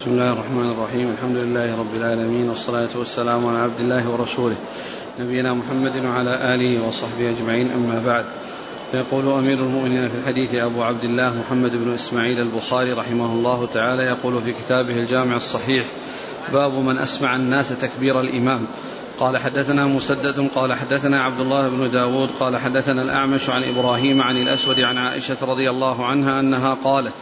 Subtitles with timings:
[0.00, 1.10] بسم الله الرحمن الرحيم.
[1.10, 4.56] الحمد لله رب العالمين والصلاة والسلام على عبد الله ورسوله
[5.20, 8.24] نبينا محمد وعلى آله وصحبه أجمعين أما بعد.
[8.92, 14.02] فيقول أمير المؤمنين في الحديث أبو عبد الله محمد بن إسماعيل البخاري رحمه الله تعالى
[14.02, 15.84] يقول في كتابه الجامع الصحيح
[16.52, 18.66] باب من أسمع الناس تكبير الإمام.
[19.20, 24.36] قال حدثنا مسدد قال حدثنا عبد الله بن داود قال حدثنا الأعمش عن إبراهيم عن
[24.36, 27.14] الأسود عن عائشة رضي الله عنها أنها قالت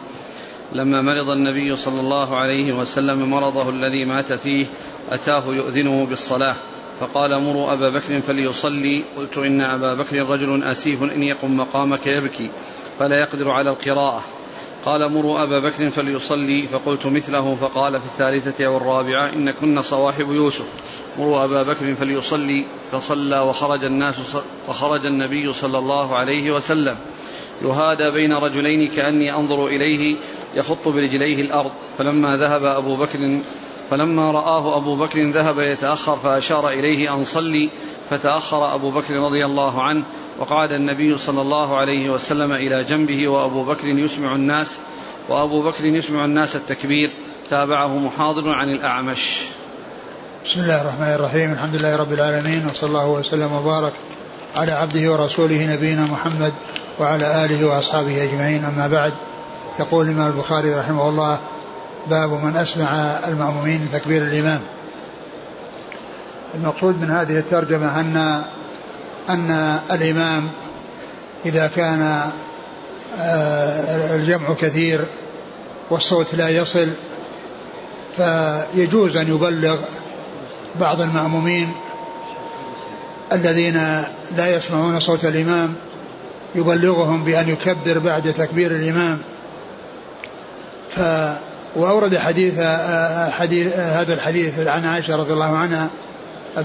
[0.74, 4.66] لما مرض النبي صلى الله عليه وسلم مرضه الذي مات فيه
[5.10, 6.56] أتاه يؤذنه بالصلاة.
[7.00, 9.04] فقال مروا أبا بكر فليصلي.
[9.16, 12.50] قلت إن أبا بكر رجل أسيف إن يقم مقامك يبكي
[12.98, 14.24] فلا يقدر على القراءة.
[14.84, 16.66] قال مروا أبا بكر فليصلي.
[16.66, 17.54] فقلت مثله.
[17.54, 20.66] فقال في الثالثة أو الرابعة إن كن صواحب يوسف.
[21.18, 22.66] مروا أبا بكر فليصلي.
[22.92, 24.14] فصلى وخرج الناس
[24.68, 26.96] وخرج النبي صلى الله عليه وسلم.
[27.62, 30.16] يهادى بين رجلين كأني أنظر إليه
[30.54, 31.70] يخط برجليه الأرض.
[31.98, 33.38] فلما ذهب أبو بكر
[33.90, 37.70] فلما رآه أبو بكر ذهب يتأخر فأشار إليه أن صلي
[38.10, 40.04] فتأخر أبو بكر رضي الله عنه
[40.38, 44.78] وقعد النبي صلى الله عليه وسلم إلى جنبه وأبو بكر يسمع الناس
[45.28, 47.10] وأبو بكر يسمع الناس التكبير.
[47.50, 49.40] تابعه محاضر عن الأعمش.
[50.46, 51.52] بسم الله الرحمن الرحيم.
[51.52, 53.92] الحمد لله رب العالمين وصلى الله وسلم وبارك
[54.56, 56.52] على عبده ورسوله نبينا محمد
[57.00, 58.64] وعلى آله وأصحابه أجمعين.
[58.64, 59.12] أما بعد
[59.80, 61.38] يقول الإمام البخاري رحمه الله
[62.10, 62.88] باب من أسمع
[63.28, 64.60] المأمومين تكبير الإمام.
[66.54, 68.42] المقصود من هذه الترجمة أن
[69.28, 70.48] أن الإمام
[71.46, 72.20] إذا كان
[74.14, 75.04] الجمع كثير
[75.90, 76.90] والصوت لا يصل
[78.16, 79.76] فيجوز أن يبلغ
[80.80, 81.74] بعض المأمومين
[83.32, 84.04] الذين
[84.36, 85.74] لا يسمعون صوت الإمام
[86.54, 89.18] يبلغهم بأن يكبر بعد تكبير الإمام.
[90.90, 91.00] ف
[91.76, 92.60] وأورد حديث
[93.30, 95.90] حديث هذا الحديث عن عائشة رضي الله عنها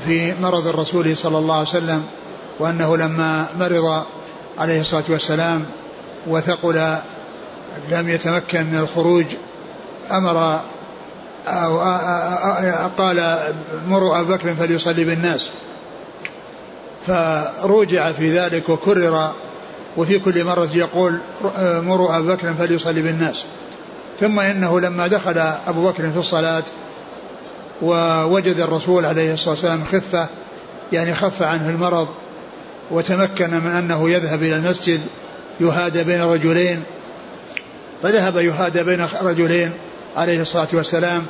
[0.06, 2.04] في مرض الرسول صلى الله عليه وسلم
[2.60, 4.04] وأنه لما مرض
[4.58, 5.66] عليه الصلاة والسلام
[6.28, 6.98] وثقل
[7.92, 9.26] لم يتمكن من الخروج
[10.12, 10.60] أمر
[11.48, 11.80] أو
[12.98, 13.40] قال
[13.88, 15.50] مروا أبا بكر فليصلي بالناس.
[17.08, 19.32] فروجع في ذلك وكرر
[20.00, 21.20] وفي كل مرة يقول
[21.60, 23.46] مروا أبا بكر فليصلي بالناس.
[24.20, 25.38] ثم إنه لما دخل
[25.68, 26.64] أبو بكر في الصلاة
[27.82, 30.28] ووجد الرسول عليه الصلاة والسلام خفة
[30.94, 32.08] يعني خف عنه المرض
[32.92, 35.02] وتمكن من أنه يذهب إلى المسجد
[35.60, 36.84] يهادى بين رجلين
[38.04, 39.72] فذهب يهادى بين رجلين
[40.18, 41.26] عليه الصلاة والسلام.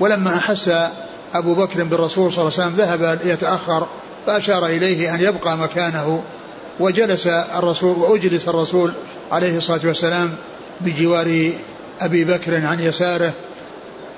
[0.00, 0.70] ولما أحس
[1.34, 3.86] أبو بكر بالرسول صلى الله عليه وسلم ذهب يتأخر
[4.26, 6.22] فأشار إليه أن يبقى مكانه
[6.80, 8.92] وجلس الرسول وأجلس الرسول
[9.32, 10.34] عليه الصلاة والسلام
[10.80, 11.52] بجوار
[12.00, 13.32] أبي بكر عن يساره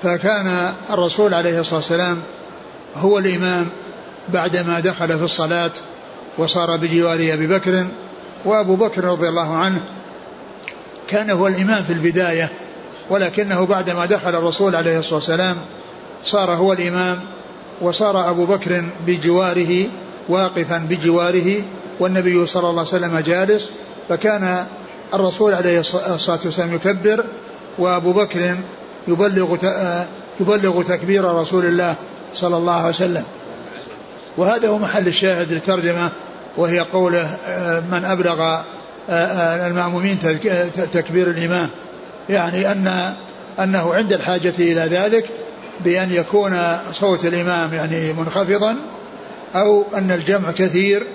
[0.03, 2.21] فكان الرسول عليه الصلاة والسلام
[2.95, 3.67] هو الإمام
[4.29, 5.71] بعدما دخل في الصلاة
[6.37, 7.87] وصار بجوار أبي بكر
[8.45, 9.81] وأبو بكر رضي الله عنه
[11.09, 12.49] كان هو الإمام في البداية
[13.09, 15.57] ولكنه بعدما دخل الرسول عليه الصلاة والسلام
[16.23, 17.19] صار هو الإمام
[17.81, 19.87] وصار أبو بكر بجواره
[20.29, 21.63] واقفا بجواره
[21.99, 23.71] والنبي صلى الله عليه وسلم جالس
[24.09, 24.65] فكان
[25.13, 27.23] الرسول عليه الصلاة والسلام يكبر
[27.77, 28.55] وأبو بكر
[29.07, 29.57] يبلغ
[30.39, 31.95] يبلغ تكبير رسول الله
[32.33, 33.23] صلى الله عليه وسلم.
[34.37, 36.09] وهذا هو محل الشاهد للترجمة
[36.57, 37.37] وهي قوله
[37.91, 38.61] من أبلغ
[39.67, 40.19] المأمومين
[40.93, 41.69] تكبير الإمام.
[42.29, 43.13] يعني أن
[43.59, 45.29] أنه عند الحاجة إلى ذلك
[45.83, 46.57] بأن يكون
[46.93, 48.75] صوت الإمام يعني منخفضا
[49.55, 51.07] أو أن الجمع كثير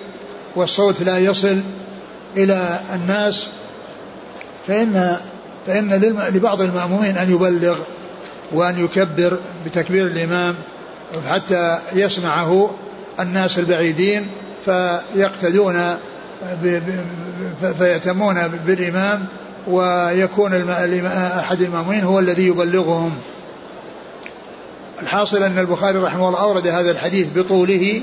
[0.56, 1.60] والصوت لا يصل
[2.36, 3.48] إلى الناس
[4.66, 5.16] فإن
[5.66, 5.92] فإن
[6.34, 7.78] لبعض المأمومين أن يبلغ
[8.52, 10.54] وأن يكبر بتكبير الإمام
[11.28, 12.74] حتى يسمعه
[13.20, 14.26] الناس البعيدين
[14.64, 15.96] فيقتدون
[17.78, 19.26] فيأتمون بالإمام
[19.66, 20.70] ويكون
[21.10, 23.12] أحد المأمومين هو الذي يبلغهم.
[25.02, 28.02] الحاصل أن البخاري رحمه الله أورد هذا الحديث بطوله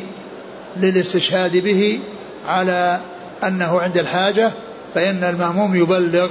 [0.78, 2.00] للاستشهاد به
[2.48, 3.00] على
[3.44, 4.52] أنه عند الحاجة
[4.96, 6.30] فإن المأموم يبلغ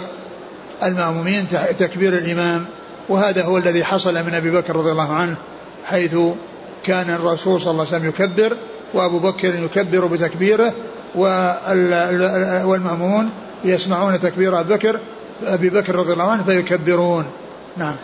[0.82, 1.48] المأمومين
[1.78, 2.64] تكبير الإمام.
[3.08, 5.36] وهذا هو الذي حصل من أبي بكر رضي الله عنه
[5.86, 6.16] حيث
[6.84, 8.56] كان الرسول صلى الله عليه وسلم يكبر
[8.94, 10.72] وأبو بكر يكبر بتكبيره
[12.64, 13.30] والمأمومون
[13.64, 15.00] يسمعون تكبير أبي بكر
[15.46, 17.24] أبي بكر رضي الله عنه فيكبرون.
[17.76, 17.96] نعم.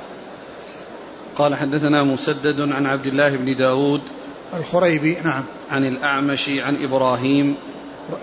[1.37, 4.01] قال حدثنا مسدد عن عبد الله بن داود
[4.57, 5.45] الخريبي نعم.
[5.71, 7.55] عن الأعمش عن إبراهيم.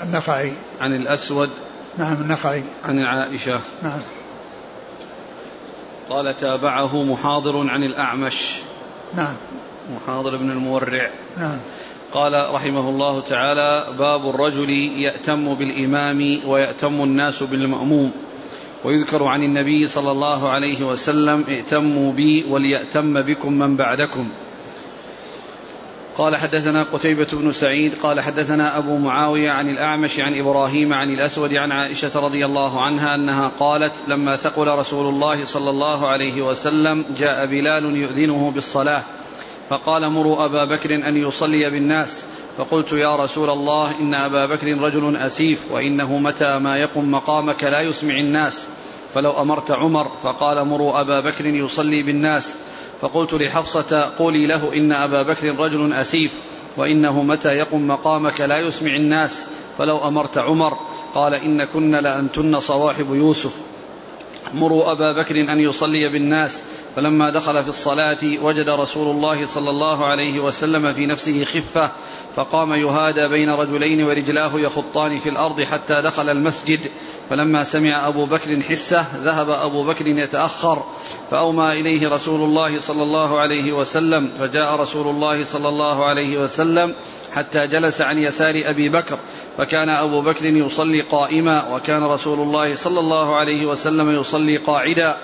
[0.03, 0.53] النخعي.
[0.81, 1.49] عن الأسود.
[1.97, 2.63] نعم النخعي.
[2.85, 3.59] عن عائشة.
[3.83, 3.99] نعم.
[6.09, 8.55] قال تابعه محاضر عن الأعمش.
[9.15, 9.35] نعم.
[9.95, 11.09] محاضر بن المورع.
[11.37, 11.57] نعم.
[12.13, 18.11] قال رحمه الله تعالى باب الرجل يأتم بالإمام ويأتم الناس بالمأموم.
[18.83, 24.29] ويذكر عن النبي صلى الله عليه وسلم ائتموا بي وليأتم بكم من بعدكم.
[26.17, 31.53] قال حدثنا قتيبة بن سعيد قال حدثنا أبو معاوية عن الأعمش عن إبراهيم عن الأسود
[31.53, 37.05] عن عائشة رضي الله عنها أنها قالت لما ثقل رسول الله صلى الله عليه وسلم
[37.17, 39.03] جاء بلال يؤذنه بالصلاة
[39.69, 42.25] فقال مروا أبا بكر أن يصلي بالناس
[42.57, 47.81] فقلت يا رسول الله إن أبا بكر رجل أسيف وإنه متى ما يقم مقامك لا
[47.81, 48.67] يسمع الناس
[49.13, 52.55] فلو أمرت عمر فقال مروا أبا بكر يصلي بالناس
[53.05, 56.33] فقلت لحفصة قولي له إن أبا بكر رجل أسيف
[56.77, 59.45] وإنه متى يقم مقامك لا يسمع الناس
[59.77, 60.73] فلو أمرت عمر
[61.15, 63.61] قال إن كن لأنتن صواحب يوسف
[64.53, 66.63] مروا أبا بكر أن يصلي بالناس
[66.95, 71.91] فلما دخل في الصلاة وجد رسول الله صلى الله عليه وسلم في نفسه خفة
[72.35, 76.79] فقام يهادى بين رجلين ورجلاه يخطان في الأرض حتى دخل المسجد.
[77.29, 80.83] فلما سمع أبو بكر حسة ذهب أبو بكر يتأخر
[81.31, 86.95] فأومى إليه رسول الله صلى الله عليه وسلم فجاء رسول الله صلى الله عليه وسلم
[87.31, 89.19] حتى جلس عن يسار أبي بكر.
[89.57, 95.17] فكان أبو بكر يصلي قائما وكان رسول الله صلى الله عليه وسلم يصلي قاعدا.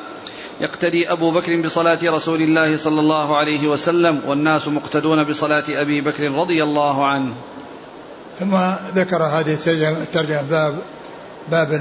[0.62, 6.32] يقتدي أبو بكر بصلاة رسول الله صلى الله عليه وسلم والناس مقتدون بصلاة أبي بكر
[6.32, 7.34] رضي الله عنه.
[8.40, 8.56] ثم
[8.96, 10.78] ذكر هذه الترجمة باب
[11.52, 11.74] باب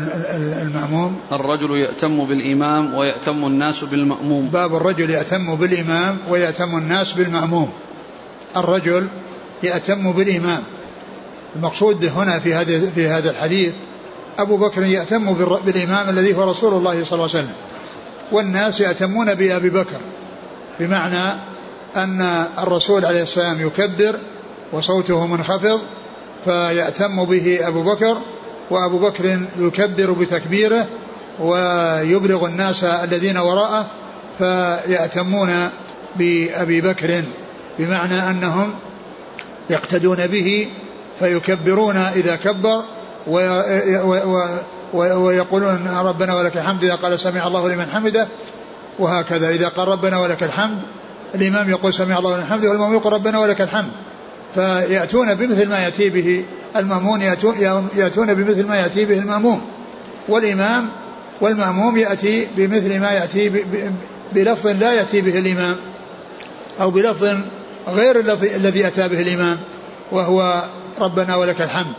[0.63, 1.21] المأموم.
[1.33, 4.49] الرجل يأتم بالإمام ويأتم الناس بالمأموم.
[4.49, 7.71] باب الرجل يأتم بالإمام ويأتم الناس بالمأموم.
[8.57, 9.09] الرجل
[9.63, 10.63] يأتم بالإمام.
[11.57, 13.73] المقصود هنا في هذا في هذا الحديث
[14.39, 15.35] أبو بكر يأتم
[15.67, 17.55] بالإمام الذي هو رسول الله صلى الله عليه وسلم
[18.33, 19.99] والناس يأتمون بأبي بكر
[20.81, 21.41] بمعنى
[21.97, 24.17] أن الرسول عليه السلام يكبر
[24.73, 25.81] وصوته منخفض
[26.45, 28.17] فيأتم به أبو بكر
[28.71, 30.87] وأبو بكر يكبر بتكبيره
[31.41, 33.91] ويبلغ الناس الذين وراءه
[34.39, 35.71] فيأتمون
[36.17, 37.23] بأبي بكر
[37.79, 38.75] بمعنى أنهم
[39.71, 40.69] يقتدون به
[41.21, 42.83] فيكبرون إذا كبر
[44.95, 48.29] ويقولون ربنا ولك الحمد إذا قال سمع الله لمن حمده
[48.99, 49.51] وهكذا.
[49.51, 50.79] إذا قال ربنا ولك الحمد
[51.35, 53.91] الإمام يقول سمع الله لمن حمده والإمام يقول ربنا ولك الحمد.
[54.55, 56.45] فيأتون بمثل ما يأتي به
[56.77, 57.21] المأمون
[57.97, 59.63] يأتون بمثل ما يأتي به المأموم.
[60.29, 60.89] والإمام
[61.41, 63.65] والمأموم يأتي بمثل ما يأتي
[64.33, 65.77] بلفظ لا يأتي به الإمام
[66.81, 67.37] أو بلفظ
[67.89, 68.21] غير
[68.57, 69.59] الذي أتى به الإمام
[70.13, 70.63] وهو
[71.01, 71.95] ربنا ولك الحمد.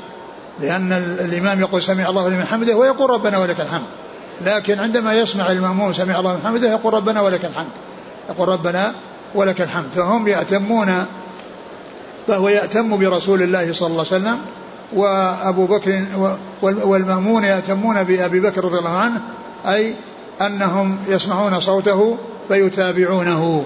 [0.59, 3.87] لأن الإمام يقول سمع الله لمن حمده ويقول ربنا ولك الحمد.
[4.45, 7.71] لكن عندما يسمع المأموم سمع الله لمن حمده يقول ربنا ولك الحمد.
[8.29, 8.93] يقول ربنا
[9.35, 9.89] ولك الحمد.
[9.95, 11.05] فهم يأتمون
[12.27, 14.37] فهو يأتم برسول الله صلى الله عليه وسلم
[14.93, 16.05] وأبو بكر
[16.61, 19.21] والمأمون يأتمون بأبي بكر رضي الله عنه
[19.65, 19.95] أي
[20.41, 22.17] أنهم يسمعون صوته
[22.47, 23.65] فيتابعونه.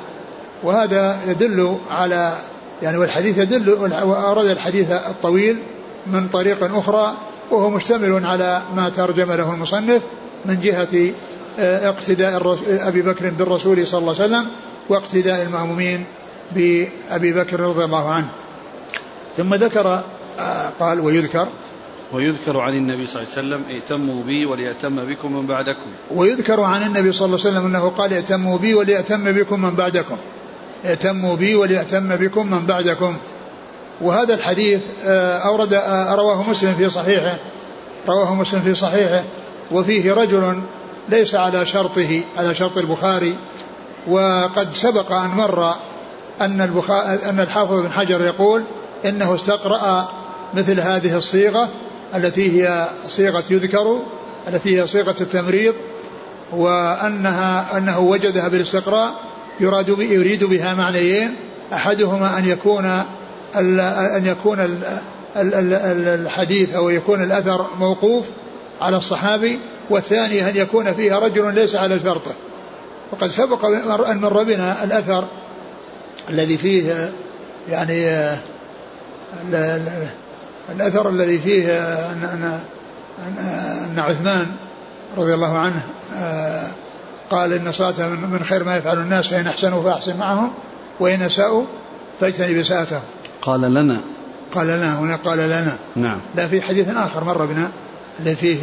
[0.64, 2.34] وهذا يدل على
[2.82, 3.70] يعني والحديث يدل
[4.04, 5.60] وأرد الحديث الطويل
[6.08, 7.18] من طريق أخرى
[7.52, 10.02] وهو مشتمل على ما ترجم له المصنف
[10.46, 11.14] من جهة
[11.60, 14.48] آه، اقتداء أبي بكر بالرسول صلى الله عليه وسلم
[14.90, 16.06] واقتداء المأمومين
[16.52, 18.28] بأبي بكر رضي الله عنه.
[19.38, 20.04] ثم ذكر
[20.40, 21.48] آه، قال ويذكر
[22.14, 25.90] ويذكر عن النبي صلى الله عليه وسلم ائتموا بي وليأتم بكم من بعدكم.
[26.12, 30.18] ويذكر عن النبي صلى الله عليه وسلم أنه قال ائتموا بي وليأتم بكم من بعدكم.
[30.86, 33.18] ائتموا بي وليأتم بكم من بعدكم.
[34.02, 37.38] وهذا الحديث آه، أورد آه، رواه مسلم في صحيحه
[38.08, 39.24] رواه مسلم في صحيحه
[39.72, 40.62] وفيه رجل
[41.10, 43.36] ليس على شرطه على شرط البخاري
[44.08, 45.74] وقد سبق أن مر
[46.42, 46.62] أن
[47.30, 48.64] أن الحافظ بن حجر يقول
[49.06, 50.10] إنه استقرأ
[50.54, 51.70] مثل هذه الصيغة
[52.16, 54.02] التي هي صيغة يذكر
[54.48, 55.74] التي هي صيغة التمريض
[56.52, 59.14] وأنها أنه وجدها بالاستقراء
[59.60, 61.36] يراد يريد بها معنيين.
[61.74, 62.86] أحدهما أن يكون
[63.56, 64.82] أن يكون
[65.38, 68.26] الحديث أو يكون الأثر موقوف
[68.82, 69.60] على الصحابي
[69.90, 72.34] والثاني أن يكون فيها رجل ليس على شرطه.
[73.12, 73.66] وقد سبق
[74.10, 75.28] أن مر بنا الأثر
[76.30, 77.14] الذي فيه
[77.70, 78.10] يعني
[80.70, 81.80] الأثر الذي فيه
[82.12, 82.60] أن,
[83.86, 84.48] أن عثمان
[85.18, 85.84] رضي الله عنه
[87.36, 90.54] قال إن صلاة من خير ما يفعل الناس فإن أحسنوا فأحسن معهم
[91.00, 91.66] وإن أساءوا
[92.20, 93.02] فاجتنب إساءتهم
[93.42, 94.02] قال لنا.
[94.52, 95.78] قال لنا هنا قال لنا.
[95.96, 96.22] نعم.
[96.36, 97.72] لا في حديث آخر مر بنا
[98.20, 98.56] اللي فيه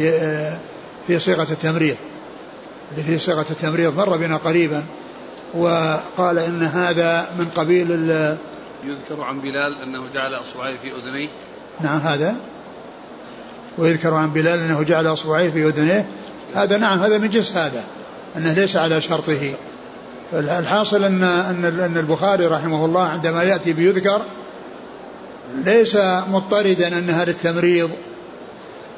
[1.07, 1.95] في صيغة التمريض.
[2.91, 4.83] اللي في صيغة التمريض مر بنا قريبا
[5.53, 7.91] وقال إن هذا من قبيل
[8.83, 11.29] يذكر عن بلال أنه جعل أصبعيه في أذنيه.
[11.81, 12.35] نعم هذا.
[13.77, 16.05] ويذكر عن بلال أنه جعل أصبعيه في أذنيه.
[16.55, 17.83] هذا نعم هذا من جنس هذا.
[18.37, 19.53] أنه ليس على شرطه.
[20.33, 24.21] الحاصل أن أن أن البخاري رحمه الله عندما يأتي بيذكر
[25.55, 25.95] ليس
[26.27, 27.89] مضطردا أنها للتمريض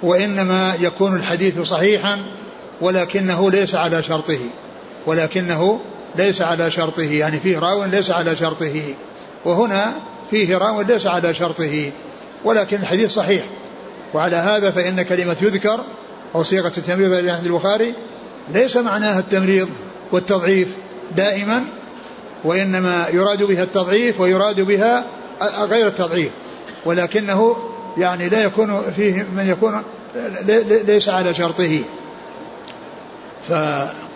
[0.04, 2.25] وإنما يكون الحديث صحيحا
[2.82, 4.39] ولكنه ليس على شرطه.
[5.06, 5.80] ولكنه
[6.15, 7.04] ليس على شرطه.
[7.04, 8.84] يعني فيه راو ليس على شرطه.
[9.46, 9.94] وهنا
[10.32, 11.92] فيه راو ليس على شرطه.
[12.44, 13.44] ولكن الحديث صحيح.
[14.13, 15.82] وعلى هذا فإن كلمة يذكر
[16.36, 17.94] أو صيغة التمريض عند البخاري
[18.54, 19.70] ليس معناها التمريض
[20.12, 20.68] والتضعيف
[21.16, 21.64] دائما
[22.44, 25.06] وإنما يراد بها التضعيف ويراد بها
[25.60, 26.32] غير التضعيف
[26.86, 27.58] ولكنه
[27.98, 29.84] يعني لا يكون فيه من يكون
[30.88, 31.82] ليس على شرطه.
[33.50, 33.54] ف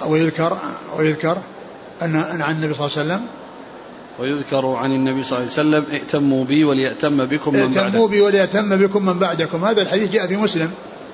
[0.05, 0.57] ويذكر
[0.97, 1.37] ويذكر
[2.01, 3.25] أن عن النبي صلى الله عليه وسلم
[4.19, 7.79] ويذكر عن النبي صلى الله عليه وسلم ائتموا بي وليأتم بكم من بعدكم.
[7.79, 9.65] ائتموا بي وليأتم بكم من بعدكم.
[9.65, 10.71] هذا الحديث جاء في مسلم.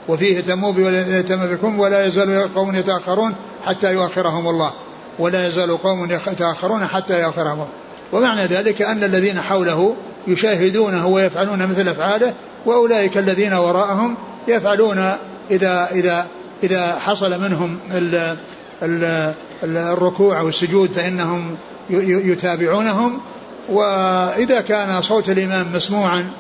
[0.07, 3.35] وفيه ائتموا بي وليأتم بكم ولا يزال قوم يتأخرون
[3.65, 4.71] حتى يؤخرهم الله.
[5.19, 7.67] ولا يزال قوم يتأخرون حتى يؤخرهم الله.
[8.13, 9.95] ومعنى ذلك أن الذين حوله
[10.27, 12.33] يشاهدونه ويفعلون مثل أفعاله
[12.65, 15.13] وأولئك الذين وراءهم يفعلون
[15.51, 16.27] إذا إذا
[16.63, 18.37] إذا حصل منهم ال
[18.83, 19.33] ال
[19.63, 21.57] الركوع والسجود فإنهم
[21.89, 23.21] يتابعونهم.
[23.69, 26.31] وإذا كان صوت الإمام مسموعا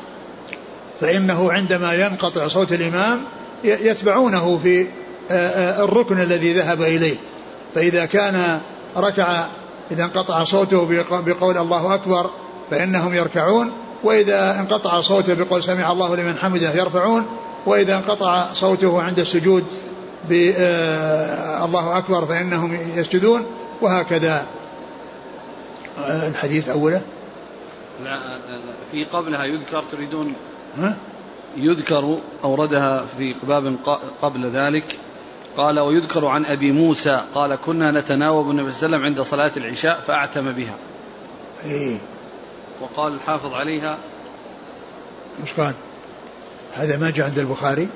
[1.01, 3.21] فإنه عندما ينقطع صوت الإمام
[3.65, 4.87] يتبعونه في
[5.83, 7.17] الركن الذي ذهب إليه.
[7.75, 8.61] فإذا كان
[8.97, 9.45] ركع
[9.91, 12.29] إذا انقطع صوته بقول الله أكبر
[12.71, 13.71] فإنهم يركعون.
[14.03, 17.25] وإذا انقطع صوته بقول سمع الله لمن حمده يرفعون.
[17.65, 19.65] وإذا انقطع صوته عند السجود
[20.29, 23.45] بالله أكبر فإنهم يسجدون.
[23.81, 24.45] وهكذا.
[26.07, 27.01] الحديث أوله؟
[28.03, 28.19] لا
[28.91, 30.33] في قبلها يذكر تريدون
[30.77, 30.97] ها؟
[31.57, 33.77] يذكر أوردها في باب
[34.21, 34.99] قبل ذلك.
[35.57, 37.21] قال ويذكر عن أبي موسى.
[37.35, 40.75] قال كنا نتناوب النبي صلى الله عليه وسلم عند صلاة العشاء فأعتم بها.
[41.65, 41.97] إيه.
[42.81, 43.97] وقال الحافظ عليها
[45.43, 45.73] مش قال؟
[46.73, 47.87] هذا ما جاء عند البخاري؟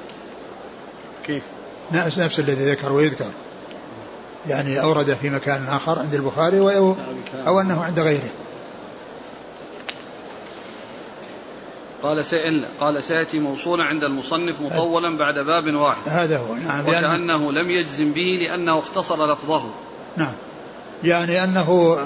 [1.26, 1.44] كيف؟
[1.92, 3.32] نفس نفس الذي ذكر ويذكر.
[4.48, 6.96] يعني أورد في مكان آخر عند البخاري أو,
[7.48, 8.30] أو أنه عند غيره.
[12.04, 16.02] قال سئل قال سيأتي موصولا عند المصنف مطولا بعد باب واحد.
[16.06, 19.64] هذا هو نعم وكأنه لم يجزم به لأنه اختصر لفظه.
[20.18, 20.34] نعم
[21.04, 21.98] يعني أنه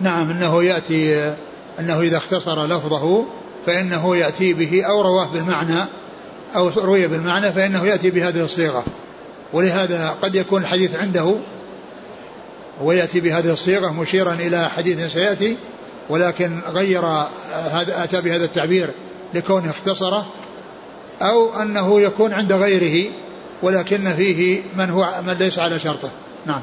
[0.00, 1.34] نعم أنه يأتي
[1.80, 3.26] أنه إذا اختصر لفظه
[3.66, 5.84] فإنه يأتي به أو رواه بالمعنى
[6.56, 8.84] أو روي بالمعنى فإنه يأتي بهذه الصيغة.
[9.52, 11.34] ولهذا قد يكون الحديث عنده
[12.82, 15.56] ويأتي بهذه الصيغة مشيرا إلى حديث سيأتي
[16.08, 17.04] ولكن غير
[17.52, 18.90] هذا أتى بهذا التعبير
[19.34, 20.26] لكونه اختصره
[21.22, 23.12] أو أنه يكون عند غيره
[23.62, 26.10] ولكن فيه من هو من ليس على شرطه.
[26.46, 26.60] نعم.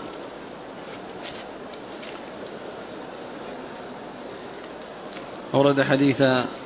[5.54, 6.22] أورد حديث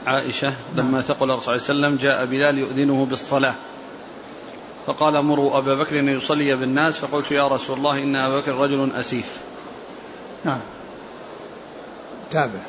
[0.07, 3.55] عائشة لما ثقل الرسول صلى الله عليه وسلم جاء بلال يؤذنه بالصلاة.
[4.85, 6.99] فقال مروا أبا بكر أن يصلي بالناس.
[6.99, 9.37] فقلت يا رسول الله إن أبا بكر رجل أسيف.
[10.45, 10.59] نعم.
[12.29, 12.59] تابع.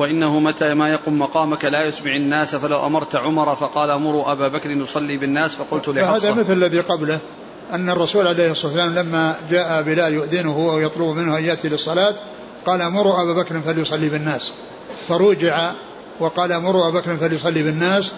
[0.00, 4.70] وإنه متى ما يقم مقامك لا يسمع الناس فلو أمرت عمر فقال مروا أبا بكر
[4.70, 6.16] يصلي بالناس فقلت لحفصة.
[6.16, 7.18] هذا مثل الذي قبله
[7.72, 12.14] أن الرسول عليه الصلاة والسلام لما جاء بلال يؤذنه أو يطلب منه أن يأتي للصلاة
[12.66, 14.52] قال مروا أبا بكر فليصلي بالناس.
[15.08, 15.74] فرجع
[16.20, 18.12] وقال مروا أبا بكر فليصلي بالناس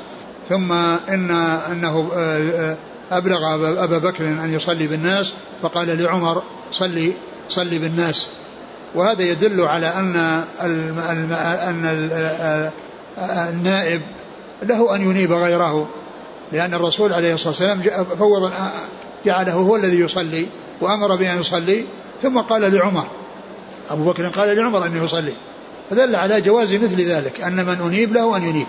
[0.49, 0.73] ثم
[1.09, 1.31] إن
[1.71, 2.77] أنه آه،
[3.11, 7.13] أبلغ أبا بكر أن يصلي بالناس فقال لعمر صلي
[7.49, 8.29] صلي بالناس.
[8.95, 10.17] وهذا يدل على أن
[10.61, 12.11] أن
[13.49, 14.03] النائب
[14.63, 15.89] له أن ينيب غيره
[16.53, 18.53] لأن الرسول عليه الصلاة والسلام فوض
[19.27, 20.47] جعله هو الذي يصلي
[20.81, 21.85] وأمر بأن يصلي
[22.23, 23.07] ثم قال لعمر
[23.91, 25.33] أبو بكر قال لعمر أن يصلي.
[25.91, 28.67] فدل على جواز مثل ذلك أن من أنيب له أن ينيب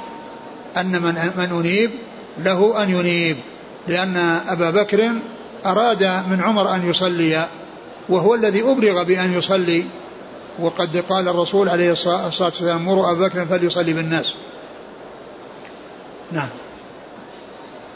[0.78, 1.92] أن من, من أنيب
[2.38, 3.38] له أن ينيب
[3.88, 5.12] لأن أبا بكر
[5.66, 7.48] أراد من عمر أن يصلي
[8.10, 9.86] وهو الذي أبلغ بأن يصلي.
[10.60, 14.34] وقد قال الرسول عليه الصلاة والسلام مروا أبا بكر فليصلي بالناس.
[16.32, 16.50] نعم.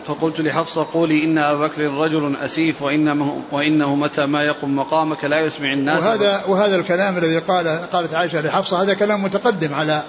[0.05, 5.39] فقلت لحفصة قولي إن أبا بكر رجل أسيف وإنه, وإنه متى ما يقم مقامك لا
[5.39, 6.03] يسمع الناس.
[6.03, 10.03] وهذا وهذا الكلام الذي قال قالت عائشة لحفصة هذا كلام متقدم على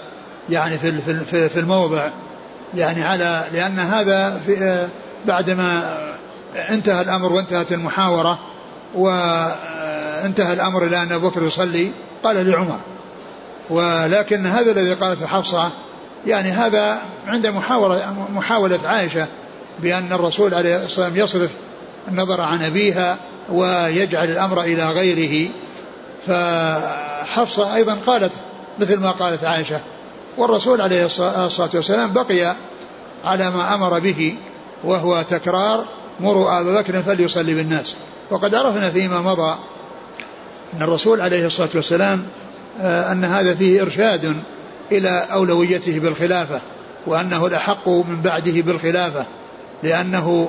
[0.50, 0.92] يعني في
[1.24, 2.10] في في الموضع.
[2.74, 4.88] يعني على لأن هذا في
[5.26, 5.98] بعدما
[6.70, 8.38] انتهى الأمر وانتهت المحاورة
[8.94, 11.92] وانتهى الأمر إلى أن أبو بكر يصلي
[12.24, 12.78] قال لعمر.
[13.70, 15.70] ولكن هذا الذي قالته حفصة
[16.26, 19.26] يعني هذا عند محاورة محاولة عائشة
[19.78, 21.50] بأن الرسول عليه الصلاة والسلام يصرف
[22.08, 23.18] النظر عن أبيها
[23.50, 25.50] ويجعل الأمر إلى غيره.
[26.26, 28.32] فحفصة أيضا قالت
[28.78, 29.80] مثل ما قالت عائشة
[30.36, 32.54] والرسول عليه الصلاة والسلام بقي
[33.24, 34.34] على ما أمر به
[34.84, 35.84] وهو تكرار
[36.20, 37.96] مروا أبا بكر فليصلي بالناس.
[38.30, 39.58] وقد عرفنا فيما مضى
[40.74, 42.22] أن الرسول عليه الصلاة والسلام
[42.80, 44.36] آه، أن هذا فيه إرشاد
[44.92, 46.60] إلى أولويته بالخلافة
[47.06, 49.26] وأنه الأحق من بعده بالخلافة
[49.82, 50.48] لأنه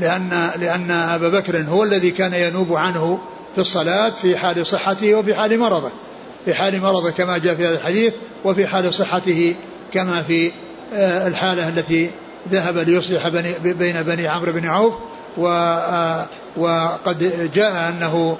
[0.00, 3.18] لأن لأن أبا بكر هو الذي كان ينوب عنه
[3.54, 5.90] في الصلاة في حال صحته وفي حال مرضه
[6.44, 8.12] في حال مرضه كما جاء في هذا الحديث
[8.44, 9.54] وفي حال صحته
[9.92, 10.52] كما في
[10.94, 12.10] آه، الحالة التي
[12.50, 13.28] ذهب ليصلح
[13.62, 14.94] بين بني عمرو بن عوف
[15.38, 18.38] آه، وقد جاء أنه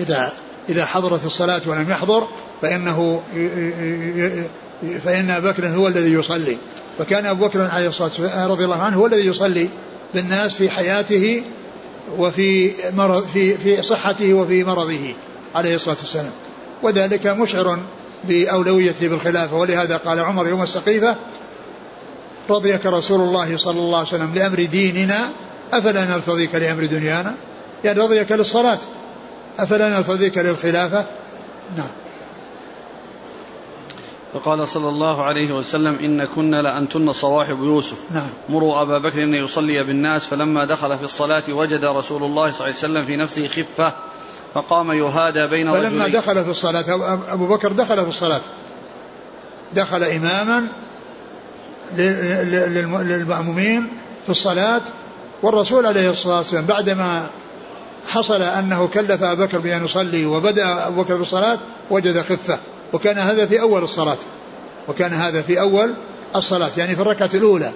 [0.00, 0.32] إذا
[0.68, 2.26] إذا حضرت الصلاة ولم يحضر
[2.62, 3.22] فإنه
[5.04, 6.56] فإن أبا بكر هو الذي يصلي.
[6.98, 9.68] فكان أبو بكر عليه الصلاة والسلام رضي الله عنه هو الذي يصلي
[10.14, 11.42] بالناس في حياته
[12.18, 15.14] وفي مرض في في صحته وفي مرضه
[15.54, 16.32] عليه الصلاة والسلام.
[16.82, 17.78] وذلك مشعر
[18.24, 19.56] بأولويته بالخلافة.
[19.56, 21.16] ولهذا قال عمر يوم السقيفة
[22.50, 25.28] رضيك رسول الله صلى الله عليه وسلم لأمر ديننا
[25.72, 27.34] أفلا نرتضيك لأمر دنيانا؟
[27.84, 28.78] يعني رضيك للصلاة.
[29.58, 31.04] أفلا نرتضيك للخلافة
[31.76, 31.88] نعم.
[34.34, 38.04] فقال صلى الله عليه وسلم إن كنا لأنتن صواحب يوسف.
[38.10, 38.28] نعم.
[38.48, 42.64] مروا أبا بكر أن يصلي بالناس فلما دخل في الصلاة وجد رسول الله صلى الله
[42.64, 43.92] عليه وسلم في نفسه خفة
[44.54, 46.84] فقام يهادى بين فلما رجلين دخل في الصلاة
[47.32, 48.40] أبو بكر دخل في الصلاة.
[49.74, 50.66] دخل إماما
[53.02, 53.88] للمأمومين
[54.24, 54.82] في الصلاة
[55.42, 57.26] والرسول عليه الصلاة والسلام بعدما
[58.08, 61.58] حصل أنه كلف أبا بكر بأن يصلي وبدأ أبو بكر بالصلاة
[61.90, 62.58] وجد خفة.
[62.92, 64.18] وكان هذا في أول الصلاة.
[64.88, 65.94] وكان هذا في أول
[66.36, 67.72] الصلاة يعني في الركعة الأولى.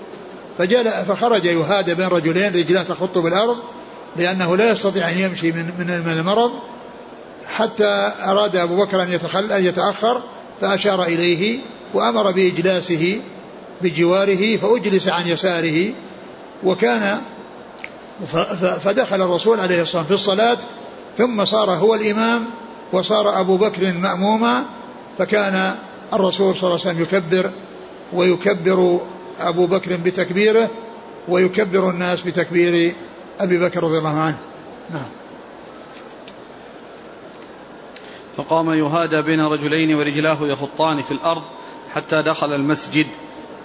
[0.59, 3.57] فجل فخرج يهادى بين رجلين رجلان تخط بالأرض
[4.17, 5.73] لأنه لا يستطيع أن يمشي من
[6.07, 6.51] من المرض.
[7.47, 10.23] حتى أراد أبو بكر أن يتخل أن يتأخر
[10.61, 11.61] فأشار إليه
[11.95, 13.21] وأمر بإجلاسه
[13.83, 15.93] بجواره فأجلس عن يساره.
[16.65, 17.21] وكان
[18.27, 20.59] فدخل الرسول عليه الصلاة والسلام في الصلاة
[21.17, 22.51] ثم صار هو الإمام
[22.93, 24.65] وصار أبو بكر مأموما
[25.19, 25.75] فكان
[26.13, 27.51] الرسول صلى الله عليه وسلم يكبر
[28.13, 29.01] ويكبر
[29.41, 30.71] أبو بكر بتكبيره
[31.29, 32.95] ويكبر الناس بتكبير
[33.41, 34.39] أبي بكر رضي الله عنه.
[34.91, 35.09] نعم.
[38.37, 41.43] فقام يهادى بين رجلين ورجلاه يخطان في الأرض
[41.95, 43.07] حتى دخل المسجد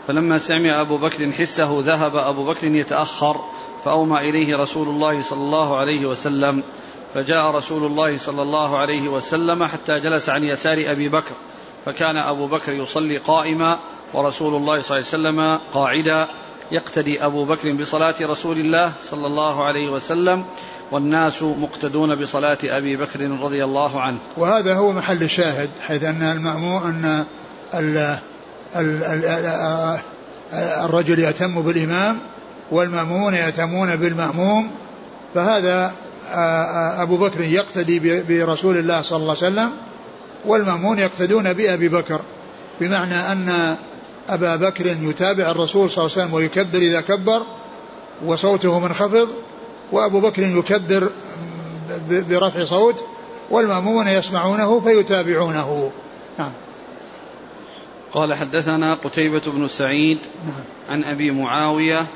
[0.07, 3.41] فلما سمع أبو بكر حسه ذهب أبو بكر يتأخر
[3.85, 6.63] فأومى إليه رسول الله صلى الله عليه وسلم
[7.13, 11.35] فجاء رسول الله صلى الله عليه وسلم حتى جلس عن يسار أبي بكر
[11.85, 13.79] فكان أبو بكر يصلي قائما
[14.13, 16.27] ورسول الله صلى الله عليه وسلم قاعدا
[16.71, 20.45] يقتدي أبو بكر بصلاة رسول الله صلى الله عليه وسلم
[20.91, 24.17] والناس مقتدون بصلاة أبي بكر رضي الله عنه.
[24.37, 27.25] وهذا هو محل الشاهد حيث أن المأمون أن
[27.73, 28.17] ال
[28.75, 29.99] ال ال
[30.85, 32.19] الرجل يهتم بالإمام
[32.73, 34.71] والمأمون يهتمون بالمأموم
[35.35, 35.93] فهذا
[37.01, 39.71] أبو بكر يقتدي برسول الله صلى الله عليه وسلم
[40.45, 42.21] والمأمون يقتدون بأبي بكر
[42.81, 43.75] بمعنى أن
[44.29, 47.41] أبا بكر يتابع الرسول صلى الله عليه وسلم ويكبر إذا كبر
[48.25, 49.29] وصوته منخفض
[49.91, 51.09] وأبو بكر يكبر
[52.09, 53.03] برفع صوت
[53.49, 55.91] والمأمون يسمعونه فيتابعونه
[56.39, 56.51] نعم
[58.13, 60.63] قال حدثنا قتيبة بن سعيد نعم.
[60.89, 62.07] عن أبي معاوية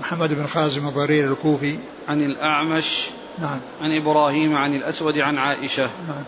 [0.00, 1.78] محمد بن خازم الضرير الكوفي.
[2.08, 3.08] عن الأعمش.
[3.38, 3.60] نعم.
[3.82, 5.90] عن إبراهيم عن الأسود عن عائشة.
[6.08, 6.24] نعم.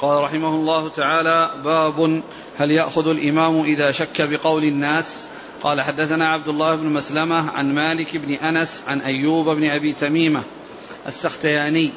[0.00, 2.22] قال رحمه الله تعالى باب
[2.56, 5.26] هل يأخذ الإمام إذا شك بقول الناس؟
[5.62, 10.42] قال حدثنا عبد الله بن مسلمة عن مالك بن أنس عن أيوب بن أبي تميمة
[11.06, 11.92] السختياني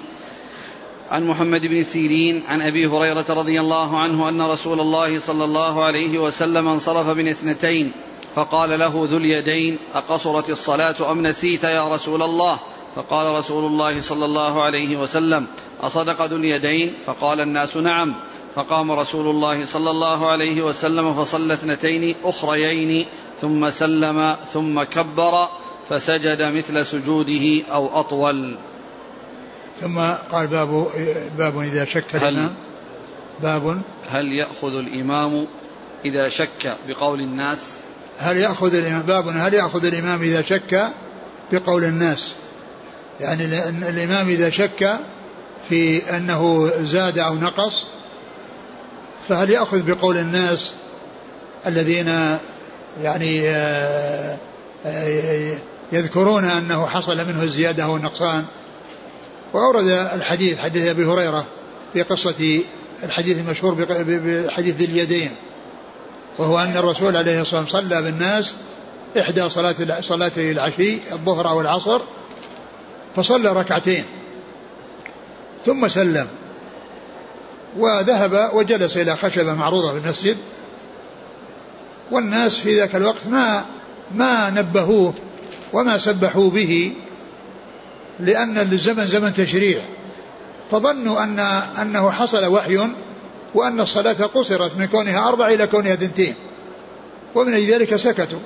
[1.11, 5.83] عن محمد بن سيرين عن أبي هريرة رضي الله عنه أن رسول الله صلى الله
[5.83, 7.91] عليه وسلم انصرف من اثنتين.
[8.35, 12.59] فقال له ذو اليدين أقصرت الصلاة أم نسيت يا رسول الله؟
[12.95, 15.47] فقال رسول الله صلى الله عليه وسلم
[15.81, 18.15] أصدق ذو اليدين؟ فقال الناس نعم.
[18.55, 23.05] فقام رسول الله صلى الله عليه وسلم فصلى اثنتين أخريين
[23.41, 25.47] ثم سلم ثم كبر
[25.89, 28.57] فسجد مثل سجوده أو أطول.
[29.81, 29.99] ثم
[30.31, 30.87] قال باب
[31.37, 32.55] باب إذا شك الإمام.
[33.41, 33.81] باب.
[34.09, 35.47] هل يأخذ الإمام
[36.05, 37.82] إذا شك بقول الناس؟
[38.17, 40.89] هل يأخذ الإمام باب هل يأخذ الإمام إذا شك
[41.51, 42.35] بقول الناس؟
[43.19, 43.45] يعني
[43.89, 44.99] الإمام إذا شك
[45.69, 47.87] في أنه زاد أو نقص
[49.27, 50.73] فهل يأخذ بقول الناس
[51.67, 52.37] الذين
[53.01, 54.37] يعني آه،
[54.85, 55.57] آه،
[55.91, 58.45] يذكرون أنه حصل منه الزيادة والنقصان؟
[59.53, 61.45] وأورد الحديث حديث أبي هريرة
[61.93, 62.61] في قصة
[63.03, 65.31] الحديث المشهور بحديث ذي اليدين.
[66.37, 68.53] وهو أن الرسول عليه الصلاة والسلام صلى بالناس
[69.19, 72.01] إحدى صلاة صلاتي العشي الظهر أو العصر
[73.15, 74.05] فصلى ركعتين
[75.65, 76.27] ثم سلم
[77.77, 80.37] وذهب وجلس إلى خشبة معروضة في المسجد.
[82.11, 83.65] والناس في ذاك الوقت ما
[84.15, 85.13] ما نبهوه
[85.73, 86.93] وما سبحوا به
[88.19, 89.81] لأن الزمن زمن تشريع.
[90.71, 91.39] فظنوا أن
[91.81, 92.87] أنه حصل وحي
[93.55, 96.35] وأن الصلاة قصرت من كونها أربع إلى كونها اثنتين.
[97.35, 98.39] ومن أجل ذلك سكتوا.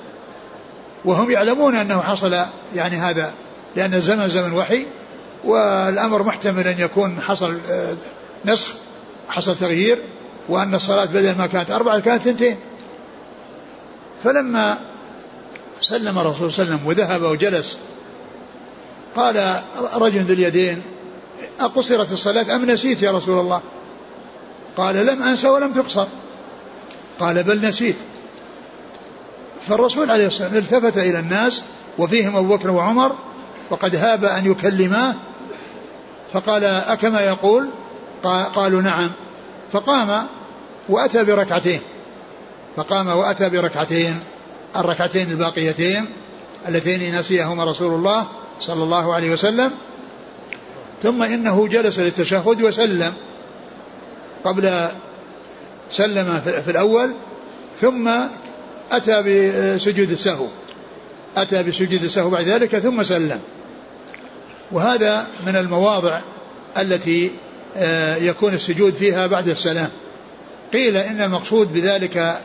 [1.05, 2.37] وهم يعلمون أنه حصل
[2.75, 3.33] يعني هذا
[3.75, 4.85] لأن الزمن زمن وحي
[5.43, 7.95] والأمر محتمل أن يكون حصل آه،
[8.45, 8.67] نسخ
[9.29, 9.97] حصل تغيير
[10.49, 12.57] وأن الصلاة بدل ما كانت أربعة كانت اثنتين.
[14.23, 14.77] فلما
[15.81, 17.77] سلم الرسول صلى الله عليه وسلم وذهب وجلس
[19.15, 19.61] قال
[19.95, 20.81] رجل ذو اليدين
[21.59, 23.61] أقصرت الصلاة أم نسيت يا رسول الله؟
[24.77, 26.05] قال لم أنسى ولم تقصر.
[27.19, 27.95] قال بل نسيت.
[29.67, 31.63] فالرسول عليه الصلاة والسلام التفت إلى الناس
[31.97, 33.15] وفيهم أبو بكر وعمر
[33.69, 35.15] وقد هاب أن يكلماه
[36.33, 37.69] فقال أكما يقول؟
[38.55, 39.11] قالوا نعم.
[39.71, 40.27] فقام
[40.89, 41.81] وأتى بركعتين.
[42.75, 44.19] فقام وأتى بركعتين.
[44.75, 46.05] الركعتين الباقيتين
[46.67, 48.27] اللتين نسيهما رسول الله
[48.59, 49.71] صلى الله عليه وسلم.
[51.03, 53.13] ثم إنه جلس للتشهد وسلم.
[54.43, 54.87] قبل
[55.89, 57.13] سلم في الأول
[57.81, 58.09] ثم
[58.91, 60.47] أتى بسجود السهو.
[61.37, 63.39] أتى بسجود السهو بعد ذلك ثم سلم.
[64.71, 66.21] وهذا من المواضع
[66.77, 67.31] التي
[67.77, 69.89] آه، يكون السجود فيها بعد السلام.
[70.73, 72.37] قيل إن المقصود بذلك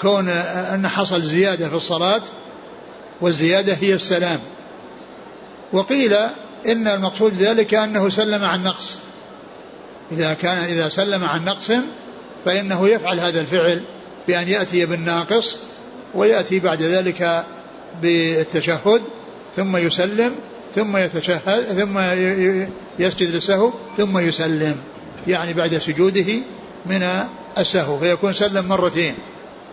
[0.00, 2.22] كون آه، أن حصل زيادة في الصلاة
[3.20, 4.40] والزيادة هي السلام.
[5.72, 6.12] وقيل
[6.66, 8.98] إن المقصود بذلك أنه سلم عن نقص.
[10.12, 11.72] إذا كان إذا سلم عن نقص
[12.44, 13.82] فإنه يفعل هذا الفعل
[14.28, 15.58] بأن يأتي بالناقص
[16.14, 17.44] ويأتي بعد ذلك
[18.02, 19.02] بالتشهد
[19.56, 20.34] ثم يسلم
[20.74, 21.98] ثم يتشهد ثم
[22.98, 24.76] يسجد للسهو ثم يسلم
[25.26, 26.34] يعني بعد سجوده
[26.86, 27.26] من
[27.58, 29.14] السهو فيكون سلم مرتين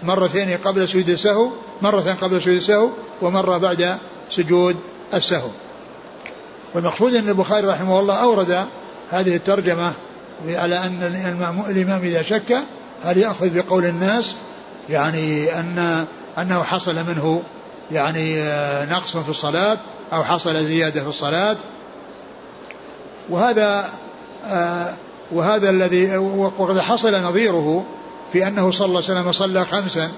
[0.04, 2.90] مرتين قبل سجود السهو مرة قبل سجود السهو
[3.22, 3.98] ومرة بعد
[4.30, 4.76] سجود
[5.14, 5.50] السهو.
[6.74, 8.66] والمقصود أن البخاري رحمه الله أورد
[9.12, 9.94] هذه الترجمة
[10.48, 11.04] على أن
[11.70, 12.58] الإمام إذا شك
[13.04, 14.36] هل يأخذ بقول الناس؟
[14.90, 16.06] يعني أن
[16.38, 17.44] أنه حصل منه
[17.92, 19.78] يعني آه، نقص في الصلاة
[20.14, 21.58] أو حصل زيادة في الصلاة.
[23.30, 23.90] وهذا
[24.46, 24.94] آه،
[25.32, 27.86] وهذا الذي وقد حصل نظيره
[28.34, 30.12] في أنه صلى الله عليه وسلم صلى خمسا